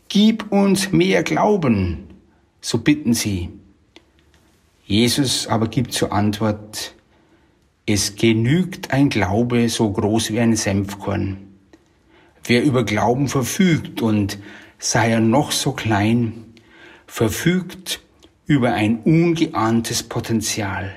Gib 0.08 0.52
uns 0.52 0.92
mehr 0.92 1.22
Glauben, 1.22 2.04
so 2.60 2.78
bitten 2.78 3.14
sie. 3.14 3.50
Jesus 4.84 5.46
aber 5.48 5.68
gibt 5.68 5.92
zur 5.92 6.12
Antwort, 6.12 6.94
es 7.86 8.16
genügt 8.16 8.92
ein 8.92 9.08
Glaube 9.08 9.68
so 9.68 9.90
groß 9.90 10.32
wie 10.32 10.40
ein 10.40 10.56
Senfkorn. 10.56 11.45
Wer 12.46 12.62
über 12.62 12.84
Glauben 12.84 13.26
verfügt 13.28 14.02
und 14.02 14.38
sei 14.78 15.10
er 15.10 15.20
noch 15.20 15.50
so 15.50 15.72
klein, 15.72 16.44
verfügt 17.06 18.00
über 18.46 18.72
ein 18.72 19.00
ungeahntes 19.00 20.04
Potenzial. 20.04 20.94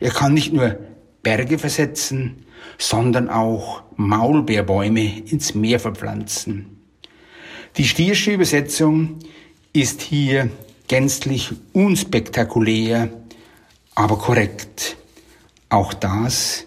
Er 0.00 0.10
kann 0.10 0.32
nicht 0.32 0.54
nur 0.54 0.78
Berge 1.22 1.58
versetzen, 1.58 2.46
sondern 2.78 3.28
auch 3.28 3.82
Maulbeerbäume 3.96 5.18
ins 5.26 5.54
Meer 5.54 5.80
verpflanzen. 5.80 6.78
Die 7.76 7.84
Stiersche 7.84 8.32
Übersetzung 8.32 9.18
ist 9.74 10.00
hier 10.00 10.50
gänzlich 10.88 11.52
unspektakulär, 11.74 13.10
aber 13.94 14.16
korrekt. 14.16 14.96
Auch 15.68 15.92
das 15.92 16.64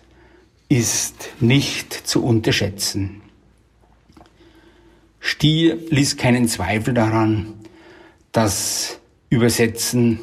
ist 0.69 1.29
nicht 1.39 1.93
zu 1.93 2.23
unterschätzen. 2.23 3.22
Stier 5.25 5.77
ließ 5.89 6.17
keinen 6.17 6.49
Zweifel 6.49 6.93
daran, 6.93 7.53
dass 8.33 8.99
Übersetzen 9.29 10.19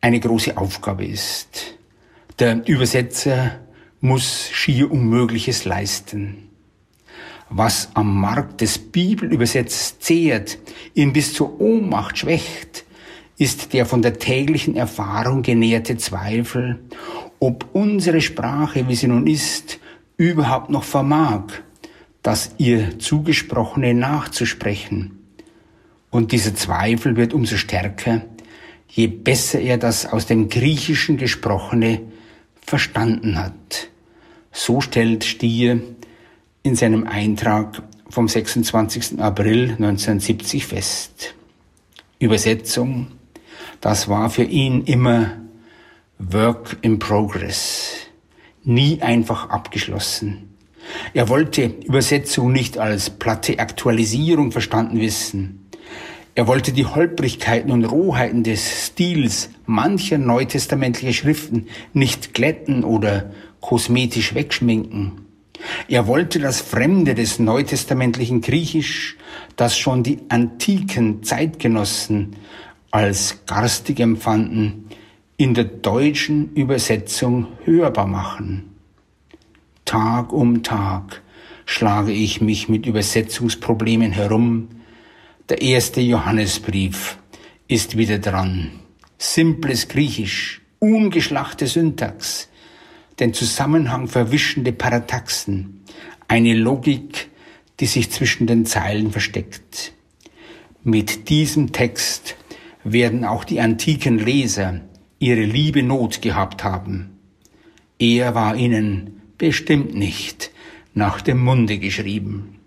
eine 0.00 0.18
große 0.18 0.56
Aufgabe 0.56 1.04
ist. 1.04 1.76
Der 2.38 2.66
Übersetzer 2.66 3.60
muss 4.00 4.48
schier 4.50 4.90
Unmögliches 4.90 5.66
leisten. 5.66 6.48
Was 7.50 7.90
am 7.92 8.18
Markt 8.18 8.62
des 8.62 8.78
Bibelübersetzers 8.78 9.98
zehrt, 9.98 10.56
ihn 10.94 11.12
bis 11.12 11.34
zur 11.34 11.60
Ohnmacht 11.60 12.16
schwächt, 12.16 12.86
ist 13.36 13.74
der 13.74 13.84
von 13.84 14.00
der 14.00 14.18
täglichen 14.18 14.74
Erfahrung 14.74 15.42
genährte 15.42 15.98
Zweifel, 15.98 16.82
ob 17.40 17.68
unsere 17.74 18.22
Sprache, 18.22 18.88
wie 18.88 18.96
sie 18.96 19.08
nun 19.08 19.26
ist, 19.26 19.80
überhaupt 20.16 20.70
noch 20.70 20.84
vermag, 20.84 21.42
das 22.22 22.54
ihr 22.58 22.98
Zugesprochene 22.98 23.94
nachzusprechen. 23.94 25.18
Und 26.10 26.32
dieser 26.32 26.54
Zweifel 26.54 27.16
wird 27.16 27.32
umso 27.32 27.56
stärker, 27.56 28.22
je 28.88 29.06
besser 29.06 29.60
er 29.60 29.78
das 29.78 30.06
aus 30.06 30.26
dem 30.26 30.48
Griechischen 30.48 31.16
Gesprochene 31.16 32.02
verstanden 32.60 33.38
hat. 33.38 33.88
So 34.52 34.80
stellt 34.80 35.24
Stier 35.24 35.80
in 36.62 36.76
seinem 36.76 37.06
Eintrag 37.06 37.82
vom 38.08 38.28
26. 38.28 39.18
April 39.18 39.70
1970 39.70 40.66
fest. 40.66 41.34
Übersetzung, 42.18 43.08
das 43.80 44.08
war 44.08 44.30
für 44.30 44.44
ihn 44.44 44.84
immer 44.84 45.38
Work 46.18 46.76
in 46.82 46.98
Progress, 46.98 47.94
nie 48.62 49.00
einfach 49.00 49.48
abgeschlossen. 49.48 50.51
Er 51.14 51.28
wollte 51.28 51.74
Übersetzung 51.84 52.52
nicht 52.52 52.78
als 52.78 53.10
platte 53.10 53.58
Aktualisierung 53.58 54.52
verstanden 54.52 55.00
wissen. 55.00 55.68
Er 56.34 56.46
wollte 56.46 56.72
die 56.72 56.86
Holprigkeiten 56.86 57.70
und 57.70 57.84
Rohheiten 57.84 58.42
des 58.42 58.86
Stils 58.86 59.50
mancher 59.66 60.16
neutestamentlicher 60.16 61.12
Schriften 61.12 61.66
nicht 61.92 62.32
glätten 62.32 62.84
oder 62.84 63.30
kosmetisch 63.60 64.34
wegschminken. 64.34 65.26
Er 65.88 66.06
wollte 66.06 66.38
das 66.38 66.60
Fremde 66.60 67.14
des 67.14 67.38
neutestamentlichen 67.38 68.40
Griechisch, 68.40 69.16
das 69.56 69.76
schon 69.76 70.02
die 70.02 70.20
antiken 70.28 71.22
Zeitgenossen 71.22 72.36
als 72.90 73.44
garstig 73.46 74.00
empfanden, 74.00 74.88
in 75.36 75.54
der 75.54 75.64
deutschen 75.64 76.54
Übersetzung 76.54 77.48
hörbar 77.64 78.06
machen. 78.06 78.71
Tag 79.92 80.32
um 80.32 80.62
Tag 80.62 81.20
schlage 81.66 82.12
ich 82.12 82.40
mich 82.40 82.66
mit 82.66 82.86
Übersetzungsproblemen 82.86 84.10
herum. 84.10 84.70
Der 85.50 85.60
erste 85.60 86.00
Johannesbrief 86.00 87.18
ist 87.68 87.98
wieder 87.98 88.18
dran. 88.18 88.70
Simples 89.18 89.88
Griechisch, 89.88 90.62
ungeschlachte 90.78 91.66
Syntax, 91.66 92.48
den 93.20 93.34
Zusammenhang 93.34 94.08
verwischende 94.08 94.72
Parataxen, 94.72 95.82
eine 96.26 96.54
Logik, 96.54 97.28
die 97.78 97.84
sich 97.84 98.10
zwischen 98.10 98.46
den 98.46 98.64
Zeilen 98.64 99.10
versteckt. 99.10 99.92
Mit 100.84 101.28
diesem 101.28 101.72
Text 101.72 102.36
werden 102.82 103.26
auch 103.26 103.44
die 103.44 103.60
antiken 103.60 104.18
Leser 104.18 104.80
ihre 105.18 105.42
liebe 105.42 105.82
Not 105.82 106.22
gehabt 106.22 106.64
haben. 106.64 107.18
Er 107.98 108.34
war 108.34 108.56
ihnen 108.56 109.18
bestimmt 109.42 109.92
nicht 109.92 110.52
nach 110.94 111.20
dem 111.20 111.42
Munde 111.42 111.78
geschrieben. 111.78 112.60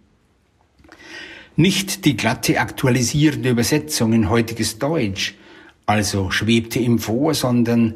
Nicht 1.55 2.03
die 2.03 2.17
glatte 2.17 2.59
aktualisierende 2.59 3.51
Übersetzung 3.51 4.11
in 4.11 4.29
heutiges 4.29 4.77
Deutsch, 4.77 5.35
also 5.85 6.31
schwebte 6.31 6.79
ihm 6.79 6.99
vor, 6.99 7.33
sondern 7.33 7.93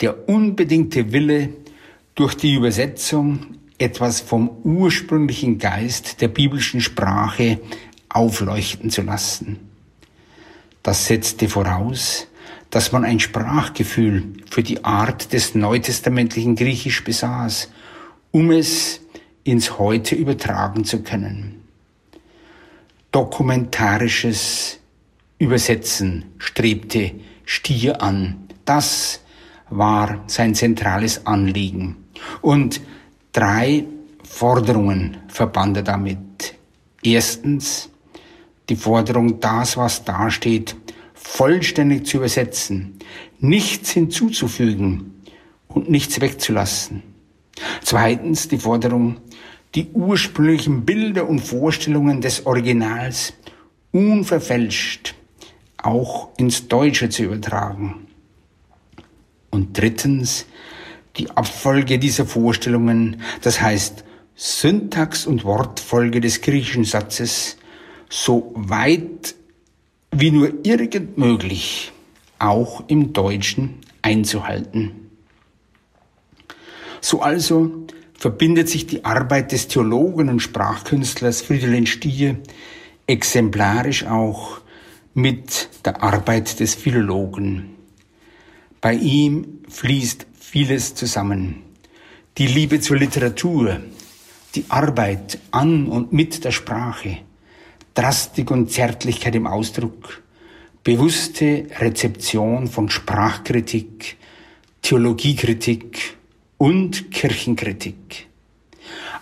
der 0.00 0.28
unbedingte 0.28 1.12
Wille, 1.12 1.48
durch 2.14 2.34
die 2.36 2.54
Übersetzung 2.54 3.56
etwas 3.78 4.20
vom 4.20 4.48
ursprünglichen 4.62 5.58
Geist 5.58 6.20
der 6.20 6.28
biblischen 6.28 6.80
Sprache 6.80 7.58
aufleuchten 8.08 8.90
zu 8.90 9.02
lassen. 9.02 9.58
Das 10.84 11.06
setzte 11.06 11.48
voraus, 11.48 12.28
dass 12.70 12.92
man 12.92 13.04
ein 13.04 13.18
Sprachgefühl 13.18 14.22
für 14.48 14.62
die 14.62 14.84
Art 14.84 15.32
des 15.32 15.56
neutestamentlichen 15.56 16.54
Griechisch 16.54 17.02
besaß, 17.02 17.70
um 18.32 18.50
es 18.50 19.00
ins 19.44 19.78
Heute 19.78 20.14
übertragen 20.14 20.84
zu 20.84 21.02
können. 21.02 21.62
Dokumentarisches 23.12 24.78
Übersetzen 25.38 26.26
strebte 26.38 27.12
Stier 27.44 28.02
an. 28.02 28.48
Das 28.64 29.20
war 29.70 30.22
sein 30.26 30.54
zentrales 30.54 31.26
Anliegen. 31.26 31.96
Und 32.40 32.80
drei 33.32 33.86
Forderungen 34.22 35.16
verband 35.28 35.78
er 35.78 35.82
damit. 35.82 36.54
Erstens 37.02 37.88
die 38.68 38.76
Forderung, 38.76 39.40
das, 39.40 39.76
was 39.76 40.04
dasteht, 40.04 40.76
vollständig 41.14 42.06
zu 42.06 42.18
übersetzen, 42.18 42.98
nichts 43.40 43.90
hinzuzufügen 43.90 45.22
und 45.68 45.90
nichts 45.90 46.20
wegzulassen. 46.20 47.09
Zweitens 47.82 48.48
die 48.48 48.58
Forderung, 48.58 49.18
die 49.74 49.88
ursprünglichen 49.92 50.84
Bilder 50.84 51.28
und 51.28 51.40
Vorstellungen 51.40 52.20
des 52.20 52.46
Originals 52.46 53.34
unverfälscht 53.92 55.14
auch 55.82 56.28
ins 56.36 56.68
Deutsche 56.68 57.08
zu 57.08 57.24
übertragen. 57.24 58.06
Und 59.50 59.78
drittens 59.78 60.46
die 61.16 61.30
Abfolge 61.30 61.98
dieser 61.98 62.26
Vorstellungen, 62.26 63.22
das 63.42 63.60
heißt 63.60 64.04
Syntax 64.34 65.26
und 65.26 65.44
Wortfolge 65.44 66.20
des 66.20 66.40
griechischen 66.40 66.84
Satzes, 66.84 67.56
so 68.08 68.52
weit 68.54 69.34
wie 70.12 70.30
nur 70.30 70.52
irgend 70.64 71.18
möglich 71.18 71.92
auch 72.38 72.84
im 72.88 73.12
Deutschen 73.12 73.80
einzuhalten. 74.02 74.99
So 77.00 77.20
also 77.22 77.86
verbindet 78.14 78.68
sich 78.68 78.86
die 78.86 79.04
Arbeit 79.04 79.52
des 79.52 79.68
Theologen 79.68 80.28
und 80.28 80.40
Sprachkünstlers 80.40 81.40
Friedhelin 81.42 81.86
Stier 81.86 82.38
exemplarisch 83.06 84.04
auch 84.04 84.60
mit 85.14 85.68
der 85.84 86.02
Arbeit 86.02 86.60
des 86.60 86.74
Philologen. 86.74 87.76
Bei 88.80 88.94
ihm 88.94 89.60
fließt 89.68 90.26
vieles 90.38 90.94
zusammen. 90.94 91.62
Die 92.38 92.46
Liebe 92.46 92.80
zur 92.80 92.98
Literatur, 92.98 93.80
die 94.54 94.64
Arbeit 94.68 95.38
an 95.50 95.86
und 95.86 96.12
mit 96.12 96.44
der 96.44 96.52
Sprache, 96.52 97.18
Drastik 97.94 98.50
und 98.50 98.70
Zärtlichkeit 98.70 99.34
im 99.34 99.46
Ausdruck, 99.46 100.22
bewusste 100.84 101.66
Rezeption 101.78 102.68
von 102.68 102.88
Sprachkritik, 102.88 104.16
Theologiekritik 104.82 106.16
und 106.60 107.10
Kirchenkritik. 107.10 108.28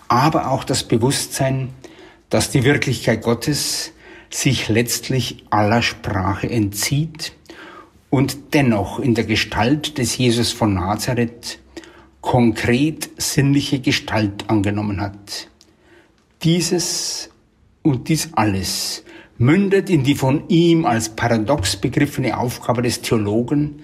Aber 0.09 0.51
auch 0.51 0.65
das 0.65 0.83
Bewusstsein, 0.83 1.69
dass 2.29 2.51
die 2.51 2.65
Wirklichkeit 2.65 3.23
Gottes 3.23 3.93
sich 4.29 4.67
letztlich 4.67 5.45
aller 5.49 5.81
Sprache 5.81 6.49
entzieht 6.49 7.31
und 8.09 8.53
dennoch 8.53 8.99
in 8.99 9.15
der 9.15 9.23
Gestalt 9.23 9.97
des 9.97 10.17
Jesus 10.17 10.51
von 10.51 10.73
Nazareth 10.73 11.59
konkret 12.19 13.09
sinnliche 13.15 13.79
Gestalt 13.79 14.49
angenommen 14.49 14.99
hat. 14.99 15.47
Dieses 16.43 17.29
und 17.83 18.09
dies 18.09 18.31
alles 18.33 19.05
mündet 19.37 19.89
in 19.89 20.03
die 20.03 20.15
von 20.15 20.49
ihm 20.49 20.83
als 20.85 21.15
paradox 21.15 21.77
begriffene 21.77 22.37
Aufgabe 22.37 22.81
des 22.81 22.99
Theologen, 23.01 23.81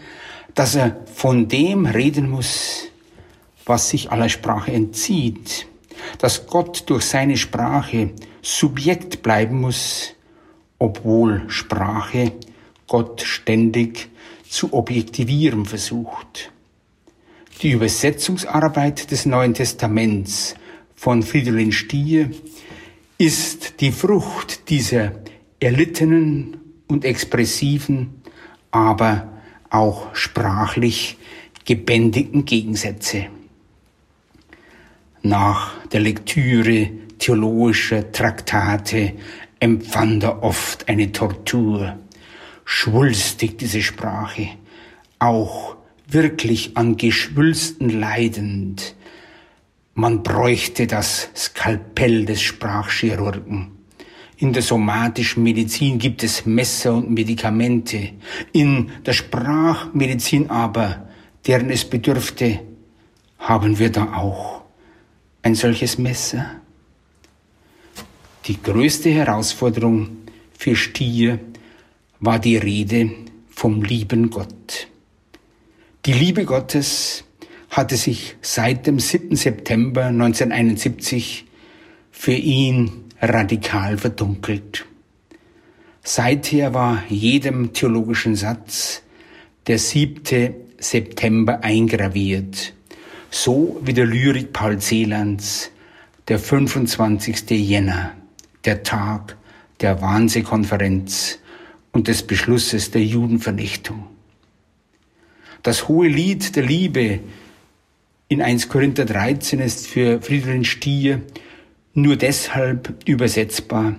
dass 0.56 0.76
er 0.76 0.98
von 1.13 1.48
dem 1.48 1.86
reden 1.86 2.30
muss, 2.30 2.89
was 3.65 3.89
sich 3.89 4.12
aller 4.12 4.30
Sprache 4.30 4.71
entzieht, 4.71 5.67
dass 6.19 6.47
Gott 6.47 6.84
durch 6.88 7.04
seine 7.04 7.38
Sprache 7.38 8.12
Subjekt 8.41 9.23
bleiben 9.23 9.62
muss, 9.62 10.13
obwohl 10.78 11.43
Sprache 11.47 12.34
Gott 12.88 13.21
ständig 13.21 14.10
zu 14.47 14.73
objektivieren 14.73 15.65
versucht. 15.65 16.51
Die 17.62 17.71
Übersetzungsarbeit 17.71 19.10
des 19.12 19.25
Neuen 19.25 19.54
Testaments 19.54 20.56
von 20.95 21.23
Friedrich 21.23 21.78
Stier 21.78 22.30
ist 23.17 23.82
die 23.82 23.91
Frucht 23.91 24.69
dieser 24.69 25.13
erlittenen 25.60 26.58
und 26.88 27.06
expressiven, 27.06 28.21
aber 28.71 29.32
auch 29.69 30.13
sprachlich 30.13 31.17
gebändigten 31.63 32.45
Gegensätze. 32.45 33.28
Nach 35.26 35.72
der 35.88 36.02
Lektüre 36.02 36.92
theologischer 37.18 38.12
Traktate 38.12 39.14
empfand 39.60 40.22
er 40.22 40.44
oft 40.44 40.88
eine 40.88 41.12
Tortur. 41.14 41.98
Schwulstig 42.64 43.58
diese 43.58 43.82
Sprache, 43.82 44.50
auch 45.18 45.78
wirklich 46.08 46.78
an 46.78 46.96
Geschwülsten 46.96 47.90
leidend. 48.00 48.94
Man 49.96 50.22
bräuchte 50.22 50.86
das 50.86 51.32
Skalpell 51.36 52.26
des 52.26 52.44
Sprachchirurgen. 52.44 53.72
In 54.38 54.54
der 54.54 54.62
somatischen 54.62 55.42
Medizin 55.42 55.98
gibt 55.98 56.22
es 56.22 56.46
Messer 56.46 56.94
und 56.94 57.10
Medikamente. 57.10 58.12
In 58.52 58.92
der 59.04 59.14
Sprachmedizin 59.14 60.52
aber, 60.52 61.08
deren 61.48 61.72
es 61.72 61.84
bedürfte, 61.84 62.60
haben 63.40 63.80
wir 63.80 63.92
da 63.92 64.14
auch 64.14 64.55
ein 65.46 65.54
solches 65.54 66.00
Messer. 66.00 66.60
Die 68.46 68.60
größte 68.60 69.12
Herausforderung 69.12 70.18
für 70.58 70.76
Stier 70.76 71.38
war 72.20 72.40
die 72.40 72.58
Rede 72.58 73.12
vom 73.52 73.84
lieben 73.84 74.32
Gott. 74.32 74.88
Die 76.08 76.14
Liebe 76.14 76.46
Gottes 76.46 77.26
hatte 77.70 77.96
sich 77.96 78.38
seit 78.42 78.88
dem 78.88 79.00
7. 79.00 79.36
September 79.36 80.06
1971 80.06 81.46
für 82.10 82.34
ihn 82.34 83.04
radikal 83.22 84.00
verdunkelt. 84.00 84.88
Seither 86.02 86.74
war 86.74 87.04
jedem 87.08 87.72
theologischen 87.72 88.36
Satz 88.36 89.04
der 89.68 89.78
7. 89.78 90.56
September 90.80 91.64
eingraviert, 91.64 92.74
so 93.36 93.82
wie 93.84 93.91
der 93.91 94.06
Lyrik 94.06 94.54
Paul 94.54 94.80
Celands, 94.80 95.69
der 96.30 96.39
25. 96.39 97.50
Jänner 97.50 98.13
der 98.63 98.82
Tag 98.84 99.36
der 99.82 100.02
Wannsee-Konferenz 100.02 101.39
und 101.91 102.08
des 102.08 102.24
Beschlusses 102.24 102.91
der 102.91 103.04
Judenvernichtung. 103.04 104.08
Das 105.63 105.89
hohe 105.89 106.08
Lied 106.08 106.56
der 106.56 106.63
Liebe 106.63 107.19
in 108.30 108.41
1 108.41 108.69
Korinther 108.69 109.04
13 109.04 109.60
ist 109.60 109.86
für 109.86 110.21
Friedrich 110.21 110.71
Stier 110.71 111.21
nur 111.93 112.15
deshalb 112.15 113.04
übersetzbar, 113.06 113.95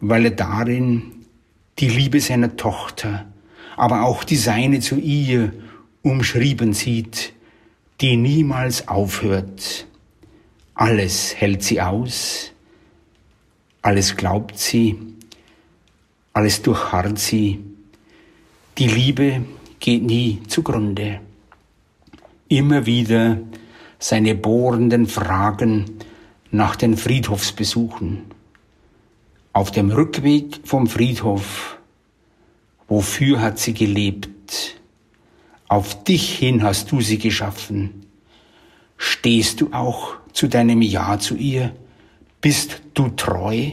weil 0.00 0.24
er 0.24 0.30
darin 0.30 1.26
die 1.78 1.88
Liebe 1.88 2.18
seiner 2.18 2.56
Tochter, 2.56 3.26
aber 3.76 4.04
auch 4.04 4.24
die 4.24 4.36
seine 4.36 4.80
zu 4.80 4.96
ihr 4.96 5.52
umschrieben 6.00 6.72
sieht, 6.72 7.33
die 8.00 8.16
niemals 8.16 8.88
aufhört. 8.88 9.86
Alles 10.74 11.34
hält 11.36 11.62
sie 11.62 11.80
aus, 11.80 12.52
alles 13.82 14.16
glaubt 14.16 14.58
sie, 14.58 14.98
alles 16.32 16.62
durchharrt 16.62 17.18
sie. 17.18 17.62
Die 18.78 18.88
Liebe 18.88 19.44
geht 19.78 20.02
nie 20.02 20.42
zugrunde. 20.48 21.20
Immer 22.48 22.86
wieder 22.86 23.38
seine 23.98 24.34
bohrenden 24.34 25.06
Fragen 25.06 25.84
nach 26.50 26.76
den 26.76 26.96
Friedhofsbesuchen. 26.96 28.22
Auf 29.52 29.70
dem 29.70 29.90
Rückweg 29.92 30.60
vom 30.64 30.88
Friedhof, 30.88 31.78
wofür 32.88 33.40
hat 33.40 33.58
sie 33.58 33.74
gelebt? 33.74 34.80
Auf 35.74 36.04
dich 36.04 36.38
hin 36.38 36.62
hast 36.62 36.92
du 36.92 37.00
sie 37.00 37.18
geschaffen. 37.18 38.06
Stehst 38.96 39.60
du 39.60 39.72
auch 39.72 40.14
zu 40.32 40.46
deinem 40.46 40.80
Ja 40.82 41.18
zu 41.18 41.34
ihr? 41.34 41.74
Bist 42.40 42.80
du 42.94 43.08
treu? 43.08 43.70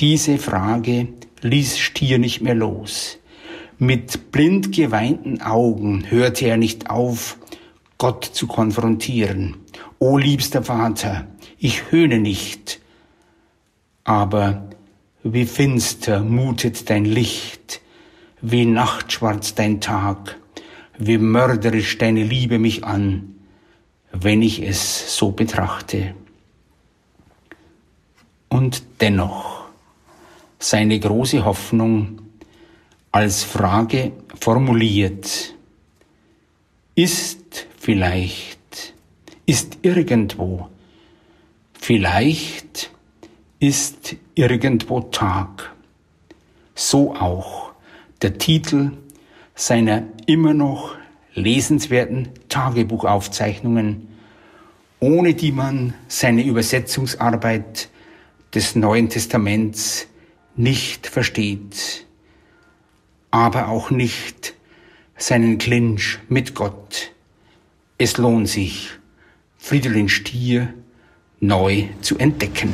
Diese 0.00 0.38
Frage 0.38 1.06
ließ 1.42 1.78
Stier 1.78 2.18
nicht 2.18 2.40
mehr 2.40 2.56
los. 2.56 3.18
Mit 3.78 4.32
blind 4.32 4.72
geweinten 4.72 5.40
Augen 5.42 6.10
hörte 6.10 6.46
er 6.46 6.56
nicht 6.56 6.90
auf, 6.90 7.38
Gott 7.96 8.24
zu 8.24 8.48
konfrontieren. 8.48 9.58
O 10.00 10.18
liebster 10.18 10.64
Vater, 10.64 11.28
ich 11.56 11.92
höhne 11.92 12.18
nicht, 12.18 12.80
aber 14.02 14.70
wie 15.22 15.46
finster 15.46 16.18
mutet 16.24 16.90
dein 16.90 17.04
Licht, 17.04 17.81
wie 18.42 18.66
nachtschwarz 18.66 19.54
dein 19.54 19.80
Tag, 19.80 20.36
wie 20.98 21.18
mörderisch 21.18 21.96
deine 21.96 22.24
Liebe 22.24 22.58
mich 22.58 22.84
an, 22.84 23.36
wenn 24.12 24.42
ich 24.42 24.60
es 24.60 25.16
so 25.16 25.30
betrachte 25.30 26.14
und 28.48 28.82
dennoch 29.00 29.64
seine 30.58 30.98
große 30.98 31.44
Hoffnung 31.44 32.20
als 33.12 33.44
Frage 33.44 34.12
formuliert. 34.38 35.54
Ist 36.94 37.66
vielleicht, 37.78 38.94
ist 39.46 39.78
irgendwo, 39.82 40.68
vielleicht 41.72 42.90
ist 43.60 44.16
irgendwo 44.34 45.00
Tag. 45.00 45.74
So 46.74 47.14
auch 47.14 47.61
der 48.22 48.38
Titel 48.38 48.92
seiner 49.54 50.04
immer 50.26 50.54
noch 50.54 50.94
lesenswerten 51.34 52.28
Tagebuchaufzeichnungen, 52.48 54.08
ohne 55.00 55.34
die 55.34 55.52
man 55.52 55.94
seine 56.08 56.44
Übersetzungsarbeit 56.44 57.88
des 58.54 58.76
Neuen 58.76 59.08
Testaments 59.08 60.06
nicht 60.54 61.06
versteht, 61.06 62.06
aber 63.30 63.68
auch 63.68 63.90
nicht 63.90 64.54
seinen 65.16 65.58
Clinch 65.58 66.18
mit 66.28 66.54
Gott. 66.54 67.12
Es 67.98 68.18
lohnt 68.18 68.48
sich, 68.48 68.90
Fridolin 69.56 70.08
Stier 70.08 70.74
neu 71.40 71.84
zu 72.00 72.18
entdecken. 72.18 72.72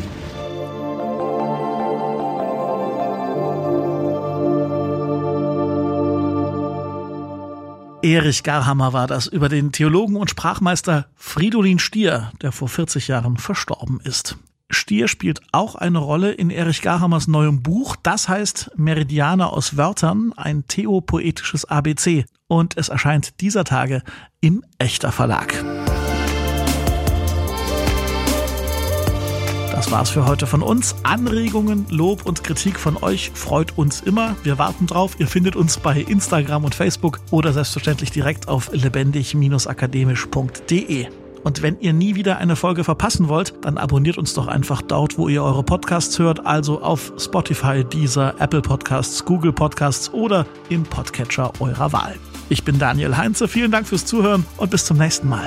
Erich 8.09 8.43
Garhammer 8.43 8.95
war 8.95 9.07
das 9.07 9.27
über 9.27 9.51
den 9.51 9.71
Theologen 9.71 10.17
und 10.17 10.31
Sprachmeister 10.31 11.09
Fridolin 11.15 11.79
Stier, 11.79 12.33
der 12.41 12.53
vor 12.53 12.71
40 12.71 13.07
Jahren 13.07 13.37
verstorben 13.37 14.01
ist. 14.03 14.39
Stier 14.71 15.09
spielt 15.09 15.43
auch 15.53 15.75
eine 15.75 15.99
Rolle 15.99 16.33
in 16.33 16.49
Erich 16.49 16.81
Garhammers 16.81 17.29
neuem 17.29 17.63
Buch. 17.63 17.97
Das 18.03 18.27
heißt 18.27 18.71
Meridianer 18.77 19.53
aus 19.53 19.77
Wörtern, 19.77 20.33
ein 20.39 20.67
theopoetisches 20.67 21.67
ABC. 21.67 22.25
Und 22.47 22.79
es 22.79 22.89
erscheint 22.89 23.43
dieser 23.43 23.65
Tage 23.65 24.03
im 24.41 24.65
Echter 24.79 25.13
Verlag. 25.13 25.53
Das 29.79 29.91
war's 29.93 30.11
für 30.11 30.27
heute 30.27 30.49
von 30.49 30.61
uns. 30.61 30.97
Anregungen, 31.05 31.87
Lob 31.89 32.27
und 32.27 32.43
Kritik 32.43 32.81
von 32.81 32.97
euch 32.97 33.31
freut 33.33 33.79
uns 33.79 34.01
immer. 34.01 34.35
Wir 34.43 34.59
warten 34.59 34.89
drauf. 34.89 35.15
Ihr 35.21 35.29
findet 35.29 35.55
uns 35.55 35.77
bei 35.77 36.01
Instagram 36.01 36.65
und 36.65 36.75
Facebook 36.75 37.21
oder 37.31 37.53
selbstverständlich 37.53 38.11
direkt 38.11 38.49
auf 38.49 38.73
lebendig-akademisch.de. 38.73 41.07
Und 41.45 41.63
wenn 41.63 41.79
ihr 41.79 41.93
nie 41.93 42.17
wieder 42.17 42.39
eine 42.39 42.57
Folge 42.57 42.83
verpassen 42.83 43.29
wollt, 43.29 43.55
dann 43.61 43.79
abonniert 43.79 44.19
uns 44.19 44.35
doch 44.35 44.49
einfach 44.49 44.83
dort, 44.83 45.17
wo 45.17 45.29
ihr 45.29 45.45
eure 45.45 45.63
Podcasts 45.63 46.19
hört, 46.19 46.45
also 46.45 46.83
auf 46.83 47.13
Spotify, 47.17 47.85
Deezer, 47.85 48.35
Apple 48.41 48.63
Podcasts, 48.63 49.25
Google 49.25 49.53
Podcasts 49.53 50.13
oder 50.13 50.45
im 50.71 50.83
Podcatcher 50.83 51.53
eurer 51.61 51.93
Wahl. 51.93 52.17
Ich 52.49 52.65
bin 52.65 52.81
Daniel 52.81 53.17
Heinze, 53.17 53.47
vielen 53.47 53.71
Dank 53.71 53.87
fürs 53.87 54.05
Zuhören 54.05 54.45
und 54.57 54.73
bis 54.73 54.87
zum 54.87 54.99
nächsten 54.99 55.29
Mal. 55.29 55.47